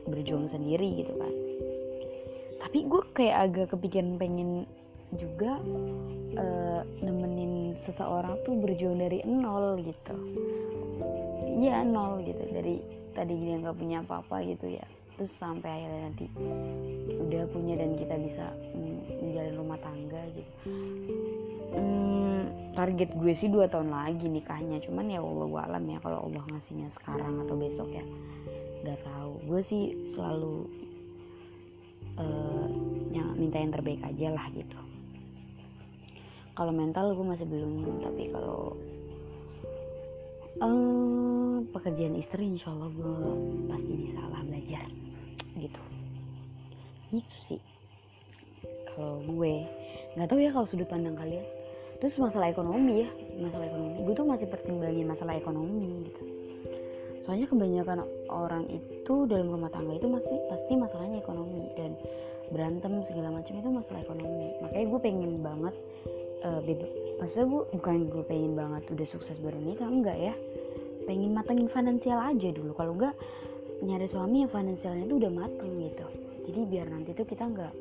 berjuang 0.10 0.50
sendiri 0.50 1.06
gitu 1.06 1.14
kan. 1.18 1.34
Tapi 2.58 2.78
gue 2.90 3.02
kayak 3.14 3.38
agak 3.48 3.68
kepikiran 3.78 4.18
pengen 4.18 4.66
juga 5.16 5.62
uh, 6.36 6.82
nemenin 7.00 7.78
seseorang 7.86 8.42
tuh 8.44 8.58
berjuang 8.58 9.00
dari 9.00 9.22
nol 9.24 9.80
gitu. 9.86 10.16
Iya 11.62 11.86
nol 11.86 12.26
gitu. 12.26 12.44
Dari 12.50 12.76
tadi 13.18 13.34
dia 13.34 13.58
nggak 13.58 13.74
punya 13.74 14.06
apa-apa 14.06 14.46
gitu 14.46 14.78
ya. 14.78 14.86
Terus 15.18 15.34
sampai 15.42 15.66
akhirnya 15.66 16.02
nanti 16.14 16.26
udah 17.18 17.44
punya 17.50 17.74
dan 17.74 17.98
kita 17.98 18.16
bisa 18.22 18.46
mm, 18.78 19.26
menjalin 19.26 19.56
rumah 19.58 19.80
tangga 19.82 20.22
gitu. 20.38 20.54
Hmm, 21.74 22.42
target 22.78 23.10
gue 23.18 23.34
sih 23.34 23.50
dua 23.50 23.66
tahun 23.66 23.90
lagi 23.90 24.30
nikahnya. 24.30 24.78
Cuman 24.86 25.10
ya 25.10 25.26
Allah 25.26 25.50
alam 25.66 25.84
ya 25.90 25.98
kalau 26.06 26.30
Allah 26.30 26.46
ngasihnya 26.54 26.94
sekarang 26.94 27.42
atau 27.50 27.58
besok 27.58 27.90
ya. 27.90 28.06
Nggak 28.86 29.02
tahu. 29.02 29.34
Gue 29.50 29.62
sih 29.66 29.98
selalu 30.14 30.70
uh, 32.22 32.70
yang 33.10 33.34
minta 33.34 33.58
yang 33.58 33.74
terbaik 33.74 34.06
aja 34.06 34.38
lah 34.38 34.46
gitu. 34.54 34.78
Kalau 36.54 36.74
mental 36.74 37.18
gue 37.18 37.26
masih 37.26 37.50
belum 37.50 38.06
tapi 38.06 38.30
kalau 38.30 38.78
uh, 40.62 41.58
pekerjaan 41.74 42.16
istri 42.18 42.50
insya 42.50 42.74
Allah 42.74 42.90
gue 42.94 43.14
pasti 43.70 43.92
bisa 43.94 44.22
lah 44.28 44.42
belajar. 44.46 44.88
Gitu. 45.58 45.82
Gitu 47.14 47.38
sih. 47.42 47.62
Kalau 48.94 49.22
gue 49.24 49.66
nggak 50.18 50.28
tahu 50.34 50.40
ya 50.42 50.50
kalau 50.54 50.66
sudut 50.66 50.90
pandang 50.90 51.18
kalian. 51.18 51.46
Terus 51.98 52.22
masalah 52.22 52.54
ekonomi 52.54 53.06
ya 53.06 53.10
masalah 53.42 53.66
ekonomi. 53.70 53.98
Gue 54.06 54.14
tuh 54.14 54.28
masih 54.30 54.48
pertimbangin 54.50 55.06
masalah 55.10 55.34
ekonomi 55.38 56.06
gitu. 56.10 56.24
Soalnya 57.26 57.48
kebanyakan 57.52 58.08
orang 58.32 58.64
itu 58.72 59.14
dalam 59.28 59.52
rumah 59.52 59.68
tangga 59.68 60.00
itu 60.00 60.08
masih 60.08 60.32
pasti 60.48 60.74
masalahnya 60.80 61.20
ekonomi. 61.20 61.68
Dan 61.76 61.98
berantem 62.48 63.04
segala 63.04 63.34
macam 63.34 63.60
itu 63.60 63.70
masalah 63.70 64.00
ekonomi. 64.00 64.56
Makanya 64.64 64.86
gue 64.88 65.00
pengen 65.04 65.32
banget 65.44 65.76
uh, 66.48 66.62
maksudnya 67.18 67.46
gue 67.50 67.64
bukan 67.74 67.96
gue 68.14 68.24
pengen 68.26 68.54
banget 68.54 68.84
udah 68.94 69.08
sukses 69.10 69.38
baru 69.42 69.58
nikah 69.58 69.90
enggak 69.90 70.18
ya? 70.18 70.34
Pengen 71.10 71.34
matengin 71.34 71.70
finansial 71.72 72.20
aja 72.22 72.50
dulu. 72.54 72.72
Kalau 72.78 72.94
enggak 72.94 73.16
nyari 73.82 74.08
suami 74.10 74.46
yang 74.46 74.52
finansialnya 74.52 75.06
itu 75.06 75.16
udah 75.22 75.32
mateng 75.34 75.72
gitu. 75.82 76.06
Jadi 76.50 76.62
biar 76.70 76.88
nanti 76.90 77.12
tuh 77.14 77.28
kita 77.28 77.44
enggak 77.46 77.74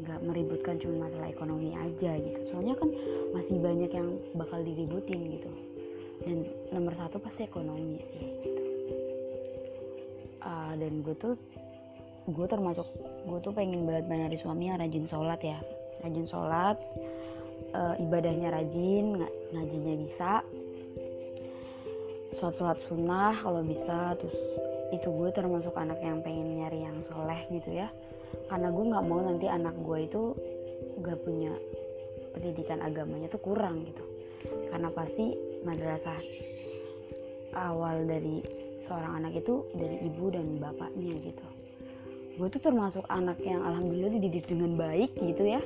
nggak 0.00 0.20
meributkan 0.24 0.80
cuma 0.80 1.08
masalah 1.08 1.28
ekonomi 1.28 1.76
aja 1.76 2.16
gitu. 2.16 2.40
Soalnya 2.50 2.74
kan 2.78 2.88
masih 3.36 3.56
banyak 3.60 3.90
yang 3.92 4.08
bakal 4.32 4.60
diributin 4.64 5.20
gitu. 5.36 5.50
Dan 6.24 6.44
nomor 6.72 6.92
satu 6.96 7.16
pasti 7.20 7.44
ekonomi 7.44 8.00
sih 8.00 8.24
gitu. 8.44 8.62
Uh, 10.40 10.72
dan 10.80 11.04
gue 11.04 11.14
tuh 11.20 11.36
gue 12.28 12.46
termasuk 12.48 12.86
gue 13.28 13.38
tuh 13.44 13.52
pengen 13.52 13.84
banget 13.84 14.08
banyak 14.08 14.40
suami 14.40 14.72
yang 14.72 14.80
rajin 14.80 15.04
sholat 15.04 15.40
ya. 15.44 15.60
Rajin 16.00 16.24
sholat 16.24 16.80
uh, 17.74 17.94
ibadahnya 17.98 18.50
rajin 18.54 19.18
ng 19.18 19.24
ngajinya 19.54 19.94
bisa 20.06 20.30
sholat 22.38 22.54
sholat 22.56 22.78
sunnah 22.86 23.34
kalau 23.42 23.60
bisa 23.66 24.14
terus 24.18 24.36
itu 24.90 25.06
gue 25.06 25.30
termasuk 25.30 25.74
anak 25.78 25.98
yang 26.02 26.18
pengen 26.22 26.58
nyari 26.58 26.82
yang 26.82 26.98
soleh 27.06 27.46
gitu 27.50 27.70
ya. 27.70 27.88
Karena 28.50 28.70
gue 28.74 28.84
nggak 28.90 29.04
mau 29.06 29.22
nanti 29.22 29.46
anak 29.46 29.74
gue 29.78 29.98
itu 30.06 30.22
gak 31.02 31.18
punya 31.22 31.54
pendidikan 32.34 32.82
agamanya 32.82 33.30
tuh 33.30 33.42
kurang 33.42 33.86
gitu. 33.86 34.02
Karena 34.70 34.90
pasti 34.90 35.34
madrasah 35.62 36.18
awal 37.54 38.06
dari 38.06 38.42
seorang 38.86 39.22
anak 39.22 39.38
itu 39.38 39.62
dari 39.78 40.02
ibu 40.02 40.30
dan 40.34 40.58
bapaknya 40.58 41.14
gitu. 41.22 41.46
Gue 42.34 42.48
tuh 42.50 42.62
termasuk 42.62 43.06
anak 43.06 43.38
yang 43.46 43.62
alhamdulillah 43.62 44.10
dididik 44.18 44.50
dengan 44.50 44.74
baik 44.74 45.14
gitu 45.18 45.44
ya 45.46 45.62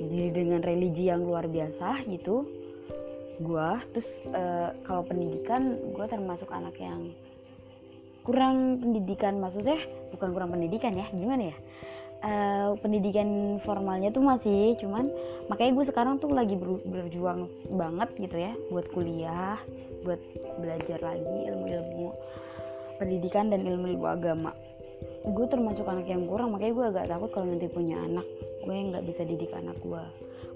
jadi 0.00 0.32
dengan 0.32 0.64
religi 0.64 1.12
yang 1.12 1.28
luar 1.28 1.44
biasa 1.44 2.08
gitu 2.08 2.48
gue 3.40 3.68
terus 3.96 4.08
uh, 4.32 4.72
kalau 4.84 5.04
pendidikan 5.04 5.76
gue 5.96 6.06
termasuk 6.08 6.48
anak 6.52 6.76
yang 6.76 7.12
kurang 8.24 8.80
pendidikan. 8.80 9.40
Maksudnya 9.40 9.80
bukan 10.12 10.28
kurang 10.36 10.50
pendidikan 10.52 10.92
ya 10.92 11.08
gimana 11.10 11.52
ya? 11.52 11.56
Uh, 12.20 12.76
pendidikan 12.84 13.56
formalnya 13.64 14.12
tuh 14.12 14.20
masih 14.20 14.76
cuman 14.76 15.08
makanya 15.48 15.72
gue 15.72 15.84
sekarang 15.88 16.20
tuh 16.20 16.28
lagi 16.28 16.52
ber, 16.52 16.76
berjuang 16.84 17.48
banget 17.72 18.12
gitu 18.20 18.36
ya 18.36 18.52
buat 18.68 18.92
kuliah 18.92 19.56
buat 20.04 20.20
belajar 20.60 21.00
lagi 21.00 21.48
ilmu-ilmu 21.48 22.12
pendidikan 23.00 23.48
dan 23.48 23.64
ilmu-ilmu 23.64 24.04
agama. 24.04 24.52
Gue 25.24 25.48
termasuk 25.48 25.88
anak 25.88 26.12
yang 26.12 26.28
kurang 26.28 26.52
makanya 26.52 26.72
gue 26.76 26.86
agak 26.92 27.06
takut 27.08 27.30
kalau 27.32 27.48
nanti 27.48 27.72
punya 27.72 27.96
anak 27.96 28.28
gue 28.60 28.76
nggak 28.92 29.04
bisa 29.08 29.22
didik 29.24 29.52
anak 29.56 29.76
gue. 29.80 30.02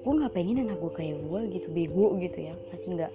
Gue 0.05 0.13
nggak 0.21 0.33
pengen 0.37 0.69
anak 0.69 0.79
gue 0.81 0.93
kayak 0.93 1.17
gue 1.25 1.41
gitu 1.57 1.69
bego 1.73 2.17
gitu 2.21 2.39
ya. 2.53 2.55
Masih 2.73 2.89
nggak 3.01 3.13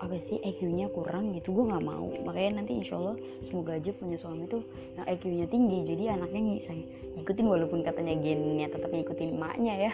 apa 0.00 0.16
sih 0.16 0.40
IQ-nya 0.40 0.88
kurang 0.96 1.36
gitu 1.36 1.52
gue 1.52 1.64
nggak 1.68 1.84
mau. 1.84 2.08
Makanya 2.24 2.64
nanti 2.64 2.80
insya 2.80 2.96
Allah 2.96 3.16
semoga 3.48 3.76
aja 3.76 3.92
punya 3.92 4.16
suami 4.16 4.48
tuh 4.48 4.64
yang 4.96 5.06
IQ-nya 5.08 5.46
tinggi 5.52 5.78
jadi 5.84 6.16
anaknya 6.16 6.40
bisa 6.56 6.72
ngikutin 7.20 7.46
walaupun 7.46 7.80
katanya 7.84 8.16
gennya 8.16 8.66
tetap 8.72 8.88
ngikutin 8.88 9.36
emaknya 9.36 9.74
ya. 9.88 9.92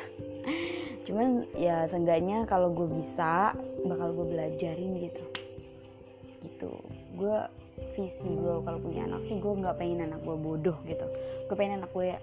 Cuman 1.07 1.47
ya 1.59 1.87
seenggaknya 1.91 2.47
kalau 2.47 2.71
gue 2.71 2.87
bisa 3.03 3.55
bakal 3.87 4.15
gue 4.15 4.27
belajarin 4.31 4.91
gitu. 5.11 5.25
Gitu. 6.47 6.71
Gue 7.19 7.39
visi 7.99 8.31
gue 8.31 8.55
kalau 8.63 8.79
punya 8.79 9.05
anak 9.11 9.27
sih 9.27 9.37
gue 9.43 9.53
nggak 9.53 9.77
pengen 9.79 10.07
anak 10.07 10.23
gue 10.23 10.37
bodoh 10.39 10.79
gitu. 10.87 11.07
Gue 11.51 11.57
pengen 11.59 11.83
anak 11.83 11.91
gue 11.91 12.15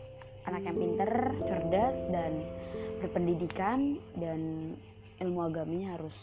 anak 0.47 0.61
yang 0.67 0.77
pinter 0.77 1.11
cerdas 1.47 1.95
dan 2.11 2.43
berpendidikan 2.99 3.99
dan 4.19 4.73
ilmu 5.19 5.47
agamanya 5.47 5.99
harus 5.99 6.15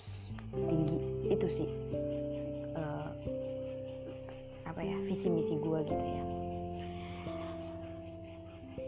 tinggi. 0.53 0.99
Itu 1.29 1.47
sih 1.49 1.71
uh, 2.77 3.09
apa 4.65 4.81
ya 4.81 4.97
visi 5.05 5.29
misi 5.29 5.55
gue 5.57 5.79
gitu 5.85 6.05
ya. 6.05 6.25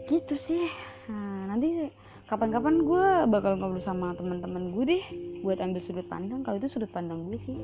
Gitu 0.09 0.35
sih. 0.37 0.65
Nah, 1.09 1.53
nanti 1.53 1.91
kapan-kapan 2.27 2.81
gue 2.87 3.07
bakal 3.29 3.59
ngobrol 3.59 3.83
sama 3.83 4.15
teman-teman 4.15 4.73
gue 4.73 4.83
deh 4.97 5.03
buat 5.45 5.59
ambil 5.59 5.81
sudut 5.83 6.07
pandang. 6.09 6.41
Kalau 6.41 6.57
itu 6.57 6.69
sudut 6.71 6.89
pandang 6.89 7.29
gue 7.29 7.37
sih. 7.37 7.57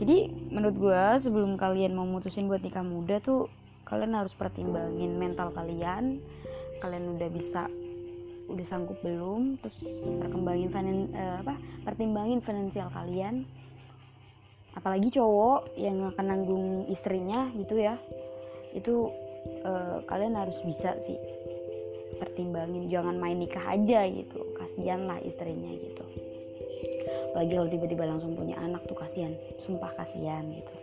Jadi 0.00 0.30
menurut 0.50 0.76
gue 0.78 1.02
sebelum 1.22 1.54
kalian 1.54 1.94
mau 1.94 2.06
mutusin 2.06 2.50
buat 2.50 2.62
nikah 2.64 2.82
muda 2.82 3.22
tuh 3.22 3.46
kalian 3.84 4.16
harus 4.16 4.32
pertimbangin 4.32 5.20
mental 5.20 5.52
kalian 5.52 6.18
kalian 6.84 7.16
udah 7.16 7.28
bisa 7.32 7.64
udah 8.44 8.66
sanggup 8.68 9.00
belum 9.00 9.56
terus 9.64 9.80
perkembangin 10.20 10.68
finan, 10.68 11.08
uh, 11.16 11.40
apa 11.40 11.56
pertimbangin 11.88 12.44
finansial 12.44 12.92
kalian. 12.92 13.48
Apalagi 14.76 15.08
cowok 15.16 15.80
yang 15.80 16.04
akan 16.12 16.26
nanggung 16.28 16.66
istrinya 16.92 17.48
gitu 17.56 17.80
ya. 17.80 17.96
Itu 18.76 19.08
uh, 19.64 20.04
kalian 20.04 20.36
harus 20.36 20.60
bisa 20.60 21.00
sih 21.00 21.16
pertimbangin. 22.20 22.92
Jangan 22.92 23.16
main 23.16 23.40
nikah 23.40 23.64
aja 23.64 24.04
gitu 24.12 24.44
kasihan 24.60 25.08
lah 25.08 25.16
istrinya 25.24 25.72
gitu. 25.72 26.04
Apalagi 27.32 27.52
kalau 27.56 27.70
tiba-tiba 27.72 28.04
langsung 28.04 28.36
punya 28.36 28.60
anak 28.60 28.84
tuh 28.84 28.98
kasihan 28.98 29.32
sumpah 29.64 29.90
kasihan 29.96 30.44
gitu. 30.52 30.74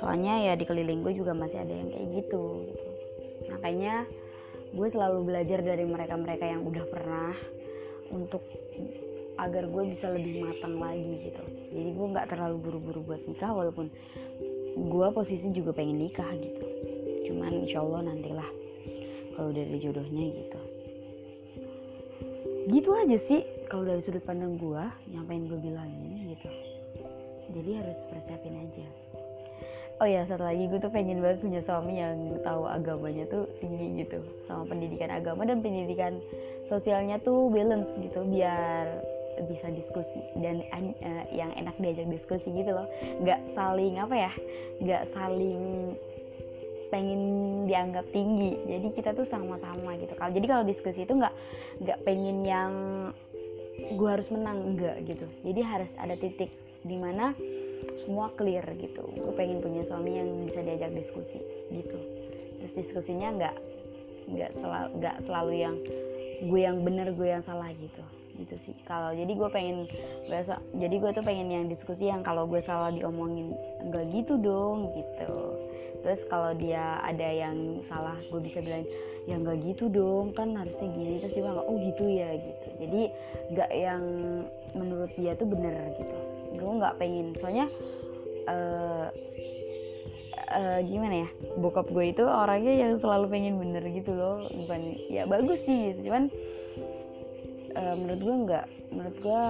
Soalnya 0.00 0.48
ya 0.48 0.52
di 0.56 0.64
keliling 0.64 1.04
gue 1.04 1.12
juga 1.12 1.36
masih 1.36 1.60
ada 1.60 1.76
yang 1.76 1.92
kayak 1.92 2.08
gitu 2.24 2.64
gitu. 2.72 2.88
Makanya 3.52 4.08
gue 4.76 4.88
selalu 4.92 5.24
belajar 5.24 5.64
dari 5.64 5.88
mereka-mereka 5.88 6.44
yang 6.44 6.62
udah 6.68 6.84
pernah 6.92 7.32
untuk 8.12 8.44
agar 9.40 9.64
gue 9.68 9.82
bisa 9.88 10.12
lebih 10.12 10.44
matang 10.44 10.76
lagi 10.76 11.32
gitu. 11.32 11.44
Jadi 11.72 11.90
gue 11.96 12.06
nggak 12.12 12.28
terlalu 12.28 12.56
buru-buru 12.60 13.00
buat 13.04 13.22
nikah 13.24 13.52
walaupun 13.52 13.88
gue 14.76 15.06
posisi 15.16 15.48
juga 15.56 15.72
pengen 15.72 16.04
nikah 16.04 16.28
gitu. 16.36 16.66
Cuman 17.32 17.64
insya 17.64 17.80
Allah 17.80 18.12
nantilah 18.12 18.48
kalau 19.36 19.50
dari 19.52 19.80
jodohnya 19.80 20.24
gitu. 20.28 20.60
Gitu 22.66 22.90
aja 22.92 23.18
sih 23.28 23.40
kalau 23.72 23.88
dari 23.88 24.04
sudut 24.04 24.24
pandang 24.24 24.60
gue 24.60 24.84
yang 25.08 25.24
pengen 25.24 25.48
gue 25.48 25.60
bilangin 25.60 26.36
gitu. 26.36 26.48
Jadi 27.56 27.70
harus 27.80 27.98
persiapin 28.12 28.60
aja 28.60 28.86
oh 30.00 30.08
ya 30.08 30.28
satu 30.28 30.44
lagi 30.44 30.68
gue 30.68 30.80
tuh 30.80 30.92
pengen 30.92 31.24
banget 31.24 31.40
punya 31.40 31.60
suami 31.64 32.00
yang 32.00 32.36
tahu 32.44 32.68
agamanya 32.68 33.24
tuh 33.32 33.48
tinggi 33.64 34.04
gitu 34.04 34.20
sama 34.44 34.68
pendidikan 34.68 35.08
agama 35.08 35.48
dan 35.48 35.64
pendidikan 35.64 36.20
sosialnya 36.68 37.16
tuh 37.24 37.48
balance 37.48 37.88
gitu 37.96 38.20
biar 38.28 38.84
bisa 39.44 39.68
diskusi 39.68 40.20
dan 40.40 40.64
uh, 40.72 41.24
yang 41.28 41.52
enak 41.60 41.76
diajak 41.76 42.08
diskusi 42.08 42.48
gitu 42.48 42.72
loh. 42.72 42.88
Nggak 43.20 43.40
saling 43.52 44.00
apa 44.00 44.14
ya 44.16 44.32
nggak 44.80 45.02
saling 45.12 45.92
pengen 46.88 47.22
dianggap 47.68 48.06
tinggi. 48.16 48.56
Jadi 48.64 48.88
kita 48.96 49.12
tuh 49.12 49.28
sama-sama 49.28 49.92
gitu. 50.00 50.16
Kalau 50.16 50.32
jadi 50.32 50.46
kalau 50.48 50.64
diskusi 50.64 51.04
itu 51.04 51.12
nggak 51.12 51.34
nggak 51.84 51.98
pengen 52.08 52.38
yang 52.48 52.72
gue 53.92 54.08
harus 54.08 54.28
menang 54.32 54.72
enggak 54.72 54.96
gitu. 55.04 55.28
Jadi 55.44 55.60
harus 55.60 55.90
ada 56.00 56.16
titik 56.16 56.48
di 56.86 56.96
mana 56.96 57.36
semua 58.06 58.30
clear 58.38 58.64
gitu. 58.78 59.02
Gue 59.02 59.34
pengen 59.34 59.58
punya 59.58 59.82
suami 59.82 60.18
yang 60.18 60.28
bisa 60.46 60.62
diajak 60.62 60.94
diskusi 60.94 61.42
gitu. 61.74 61.98
Terus 62.62 62.72
diskusinya 62.78 63.28
nggak 63.34 63.56
nggak 64.26 64.52
selalu 64.58 64.88
nggak 64.98 65.16
selalu 65.26 65.52
yang 65.54 65.76
gue 66.46 66.60
yang 66.60 66.78
bener 66.86 67.08
gue 67.14 67.28
yang 67.28 67.44
salah 67.44 67.68
gitu. 67.74 68.02
Gitu 68.36 68.54
sih. 68.68 68.76
Kalau 68.84 69.10
jadi 69.16 69.32
gue 69.32 69.48
pengen 69.50 69.90
biasa 70.28 70.60
jadi 70.76 70.96
gue 71.02 71.10
tuh 71.16 71.24
pengen 71.24 71.48
yang 71.50 71.64
diskusi 71.66 72.06
yang 72.06 72.22
kalau 72.22 72.44
gue 72.46 72.60
salah 72.62 72.92
diomongin 72.92 73.56
enggak 73.82 74.06
gitu 74.12 74.38
dong 74.38 74.92
gitu. 74.94 75.34
Terus 76.06 76.22
kalau 76.30 76.54
dia 76.54 77.02
ada 77.02 77.26
yang 77.26 77.82
salah 77.90 78.14
gue 78.30 78.38
bisa 78.38 78.62
bilang 78.62 78.86
ya 79.26 79.34
enggak 79.34 79.58
gitu 79.66 79.90
dong 79.90 80.30
kan 80.36 80.54
harusnya 80.54 80.88
gini. 80.94 81.18
Terus 81.18 81.32
dia 81.34 81.42
bilang 81.42 81.64
oh 81.66 81.76
gitu 81.80 82.04
ya 82.06 82.30
gitu. 82.38 82.68
Jadi 82.76 83.02
nggak 83.56 83.70
yang 83.72 84.02
menurut 84.76 85.10
dia 85.16 85.32
tuh 85.34 85.48
bener 85.48 85.74
gitu 85.96 86.35
gue 86.54 86.72
nggak 86.78 86.96
pengen. 87.00 87.34
Soalnya 87.38 87.66
uh, 88.46 89.08
uh, 90.54 90.78
gimana 90.86 91.26
ya? 91.26 91.28
Bokap 91.58 91.90
gue 91.90 92.12
itu 92.12 92.22
orangnya 92.22 92.74
yang 92.86 92.92
selalu 93.02 93.26
pengen 93.30 93.58
bener 93.58 93.82
gitu 93.90 94.12
loh. 94.14 94.46
Bukan 94.50 94.80
ya 95.10 95.26
bagus 95.26 95.62
sih 95.66 95.94
gitu. 95.94 96.10
cuman 96.10 96.30
uh, 97.76 97.94
menurut 97.98 98.20
gue 98.22 98.36
nggak 98.46 98.66
menurut 98.92 99.16
gue 99.20 99.42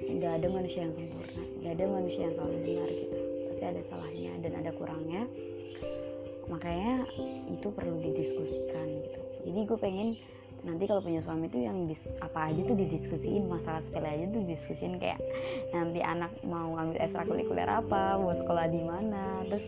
nggak 0.00 0.32
ada 0.40 0.48
manusia 0.48 0.80
yang 0.88 0.94
sempurna 0.96 1.42
nggak 1.60 1.72
ada 1.76 1.86
manusia 1.86 2.20
yang 2.24 2.34
selalu 2.34 2.56
benar 2.64 2.88
gitu. 2.88 3.18
Pasti 3.50 3.64
ada 3.64 3.82
salahnya 3.92 4.32
dan 4.42 4.52
ada 4.64 4.70
kurangnya. 4.74 5.22
Makanya 6.50 7.06
itu 7.46 7.68
perlu 7.70 7.96
didiskusikan 8.02 8.86
gitu. 9.06 9.20
Jadi 9.46 9.60
gue 9.64 9.78
pengen 9.78 10.08
nanti 10.60 10.84
kalau 10.84 11.00
punya 11.00 11.24
suami 11.24 11.48
tuh 11.48 11.64
yang 11.64 11.88
dis, 11.88 12.04
apa 12.20 12.52
aja 12.52 12.60
tuh 12.68 12.76
didiskusiin 12.76 13.48
masalah 13.48 13.80
sepele 13.80 14.08
aja 14.08 14.24
tuh 14.28 14.40
didiskusiin 14.44 14.94
kayak 15.00 15.20
nanti 15.72 16.04
anak 16.04 16.32
mau 16.44 16.76
ambil 16.76 17.00
ekstrakurikuler 17.00 17.68
apa 17.68 18.20
mau 18.20 18.36
sekolah 18.36 18.66
di 18.68 18.82
mana 18.84 19.40
terus 19.48 19.64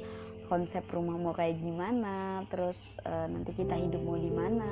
konsep 0.52 0.84
rumah 0.92 1.16
mau 1.16 1.32
kayak 1.32 1.56
gimana 1.64 2.44
terus 2.52 2.76
uh, 3.08 3.24
nanti 3.24 3.56
kita 3.56 3.72
hidup 3.72 4.04
mau 4.04 4.20
di 4.20 4.28
mana. 4.28 4.68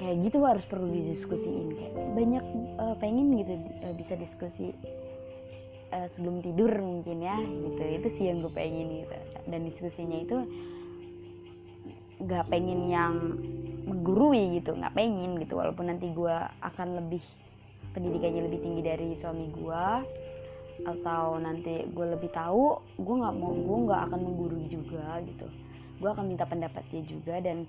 Kayak 0.00 0.16
gitu 0.24 0.38
harus 0.42 0.64
perlu 0.66 0.88
didiskusiin 0.88 1.68
kayak 1.76 1.94
banyak 2.16 2.44
uh, 2.80 2.96
pengen 2.96 3.38
gitu 3.38 3.54
uh, 3.84 3.94
bisa 3.94 4.16
diskusi 4.16 4.72
uh, 5.92 6.08
sebelum 6.08 6.40
tidur 6.40 6.72
mungkin 6.80 7.20
ya 7.20 7.36
gitu. 7.38 7.82
Itu 8.00 8.08
sih 8.16 8.24
yang 8.32 8.40
gue 8.40 8.52
pengen 8.56 9.04
gitu. 9.04 9.16
Dan 9.46 9.68
diskusinya 9.68 10.16
itu 10.16 10.38
nggak 12.22 12.48
pengen 12.48 12.80
yang 12.88 13.14
menggurui 13.82 14.62
gitu 14.62 14.78
nggak 14.78 14.94
pengen 14.94 15.38
gitu 15.42 15.58
walaupun 15.58 15.90
nanti 15.90 16.10
gue 16.14 16.36
akan 16.62 16.88
lebih 17.02 17.22
pendidikannya 17.92 18.46
lebih 18.48 18.60
tinggi 18.62 18.82
dari 18.82 19.08
suami 19.18 19.46
gue 19.52 19.84
atau 20.82 21.38
nanti 21.38 21.86
gue 21.86 22.06
lebih 22.16 22.30
tahu 22.32 22.80
gue 22.98 23.14
nggak 23.22 23.34
mau 23.36 23.52
gue 23.54 23.78
nggak 23.86 24.02
akan 24.10 24.20
menggurui 24.22 24.66
juga 24.66 25.20
gitu. 25.22 25.46
Gue 26.02 26.10
akan 26.10 26.26
minta 26.26 26.42
pendapat 26.48 26.82
dia 26.90 27.02
juga 27.06 27.38
dan 27.38 27.68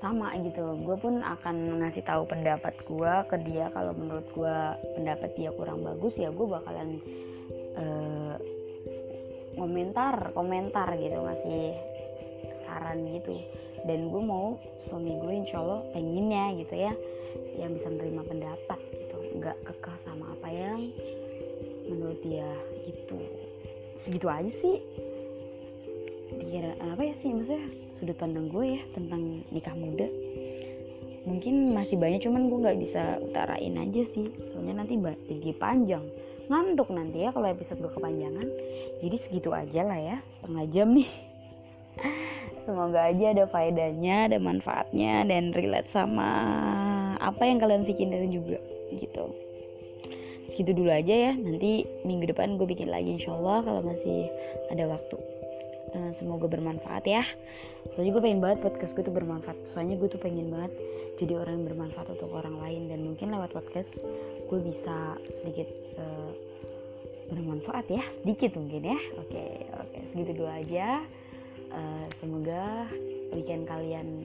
sama 0.00 0.32
gitu. 0.40 0.80
Gue 0.84 0.96
pun 0.96 1.20
akan 1.20 1.84
ngasih 1.84 2.04
tahu 2.06 2.24
pendapat 2.28 2.74
gue 2.86 3.12
ke 3.28 3.36
dia. 3.44 3.68
Kalau 3.74 3.92
menurut 3.92 4.24
gue 4.32 4.56
pendapat 4.96 5.30
dia 5.36 5.50
kurang 5.52 5.84
bagus 5.84 6.16
ya 6.16 6.32
gue 6.32 6.46
bakalan 6.46 6.96
uh, 7.76 8.36
komentar 9.54 10.34
komentar 10.34 10.88
gitu 10.98 11.18
ngasih 11.22 11.78
saran 12.66 13.06
gitu 13.06 13.38
dan 13.84 14.08
gue 14.08 14.22
mau 14.22 14.56
suami 14.88 15.12
gue 15.20 15.32
insya 15.44 15.60
Allah 15.60 15.80
pengennya 15.92 16.56
gitu 16.60 16.74
ya 16.76 16.92
yang 17.58 17.76
bisa 17.76 17.88
menerima 17.92 18.22
pendapat 18.24 18.80
gitu. 18.92 19.16
Nggak 19.38 19.56
kekeh 19.64 19.96
sama 20.06 20.32
apa 20.34 20.48
yang 20.50 20.80
menurut 21.88 22.18
dia 22.24 22.48
gitu. 22.88 23.18
Segitu 24.00 24.26
aja 24.26 24.50
sih. 24.50 24.80
Dikira 26.34 26.74
apa 26.80 27.02
ya 27.04 27.14
sih 27.14 27.30
maksudnya 27.30 27.62
sudut 27.94 28.16
pandang 28.18 28.50
gue 28.50 28.80
ya 28.80 28.82
tentang 28.96 29.44
nikah 29.52 29.76
muda. 29.76 30.08
Mungkin 31.24 31.72
masih 31.72 31.96
banyak 31.96 32.20
cuman 32.20 32.52
gue 32.52 32.58
nggak 32.68 32.80
bisa 32.80 33.20
utarain 33.20 33.74
aja 33.80 34.02
sih. 34.12 34.32
Soalnya 34.52 34.84
nanti 34.84 34.98
jadi 35.28 35.52
panjang. 35.56 36.04
Ngantuk 36.44 36.92
nanti 36.92 37.24
ya 37.24 37.32
kalau 37.32 37.48
episode 37.48 37.80
gue 37.80 37.92
kepanjangan. 37.92 38.48
Jadi 39.00 39.16
segitu 39.20 39.52
aja 39.52 39.84
lah 39.84 40.00
ya 40.00 40.16
setengah 40.32 40.64
jam 40.72 40.92
nih 40.92 41.08
semoga 42.64 43.12
aja 43.12 43.36
ada 43.36 43.44
faedahnya 43.48 44.32
ada 44.32 44.38
manfaatnya 44.40 45.24
dan 45.28 45.52
relate 45.52 45.88
sama 45.92 46.28
apa 47.20 47.42
yang 47.44 47.60
kalian 47.60 47.84
pikirin 47.88 48.32
juga 48.32 48.58
gitu. 48.92 49.32
Segitu 50.48 50.76
dulu 50.76 50.90
aja 50.92 51.14
ya. 51.30 51.32
Nanti 51.32 51.88
minggu 52.04 52.28
depan 52.28 52.60
gue 52.60 52.68
bikin 52.68 52.92
lagi 52.92 53.16
insyaallah 53.16 53.64
kalau 53.64 53.80
masih 53.80 54.28
ada 54.68 54.84
waktu. 54.88 55.16
Uh, 55.94 56.10
semoga 56.12 56.50
bermanfaat 56.50 57.06
ya. 57.06 57.22
Soalnya 57.94 58.18
gue 58.18 58.22
pengen 58.22 58.40
banget 58.42 58.58
podcast 58.66 58.92
gue 58.92 59.04
tuh 59.06 59.14
bermanfaat. 59.14 59.56
Soalnya 59.72 59.96
gue 59.96 60.08
tuh 60.10 60.20
pengen 60.20 60.52
banget 60.52 60.72
jadi 61.22 61.38
orang 61.38 61.62
yang 61.62 61.66
bermanfaat 61.72 62.06
untuk 62.12 62.30
orang 62.34 62.60
lain. 62.60 62.92
Dan 62.92 63.00
mungkin 63.08 63.32
lewat 63.32 63.56
podcast 63.56 64.02
gue 64.50 64.58
bisa 64.60 65.16
sedikit 65.32 65.68
uh, 65.96 66.30
bermanfaat 67.32 67.88
ya. 67.88 68.04
Sedikit 68.20 68.58
mungkin 68.58 68.84
ya. 68.84 68.98
Oke 69.16 69.64
oke. 69.80 69.98
Segitu 70.12 70.44
dulu 70.44 70.50
aja 70.50 71.00
Eh, 71.74 72.06
semoga 72.22 72.86
weekend 73.34 73.66
kalian 73.66 74.22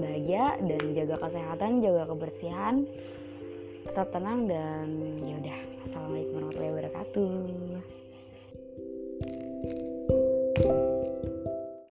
bahagia 0.00 0.56
dan 0.64 0.82
jaga 0.96 1.16
kesehatan 1.20 1.84
jaga 1.84 2.08
kebersihan 2.08 2.88
tetap 3.84 4.08
tenang 4.08 4.48
dan 4.48 4.88
yaudah 5.20 5.58
assalamualaikum 5.84 6.34
warahmatullahi 6.48 6.72
wabarakatuh. 6.72 7.32
thank 10.58 10.72
you 10.72 10.97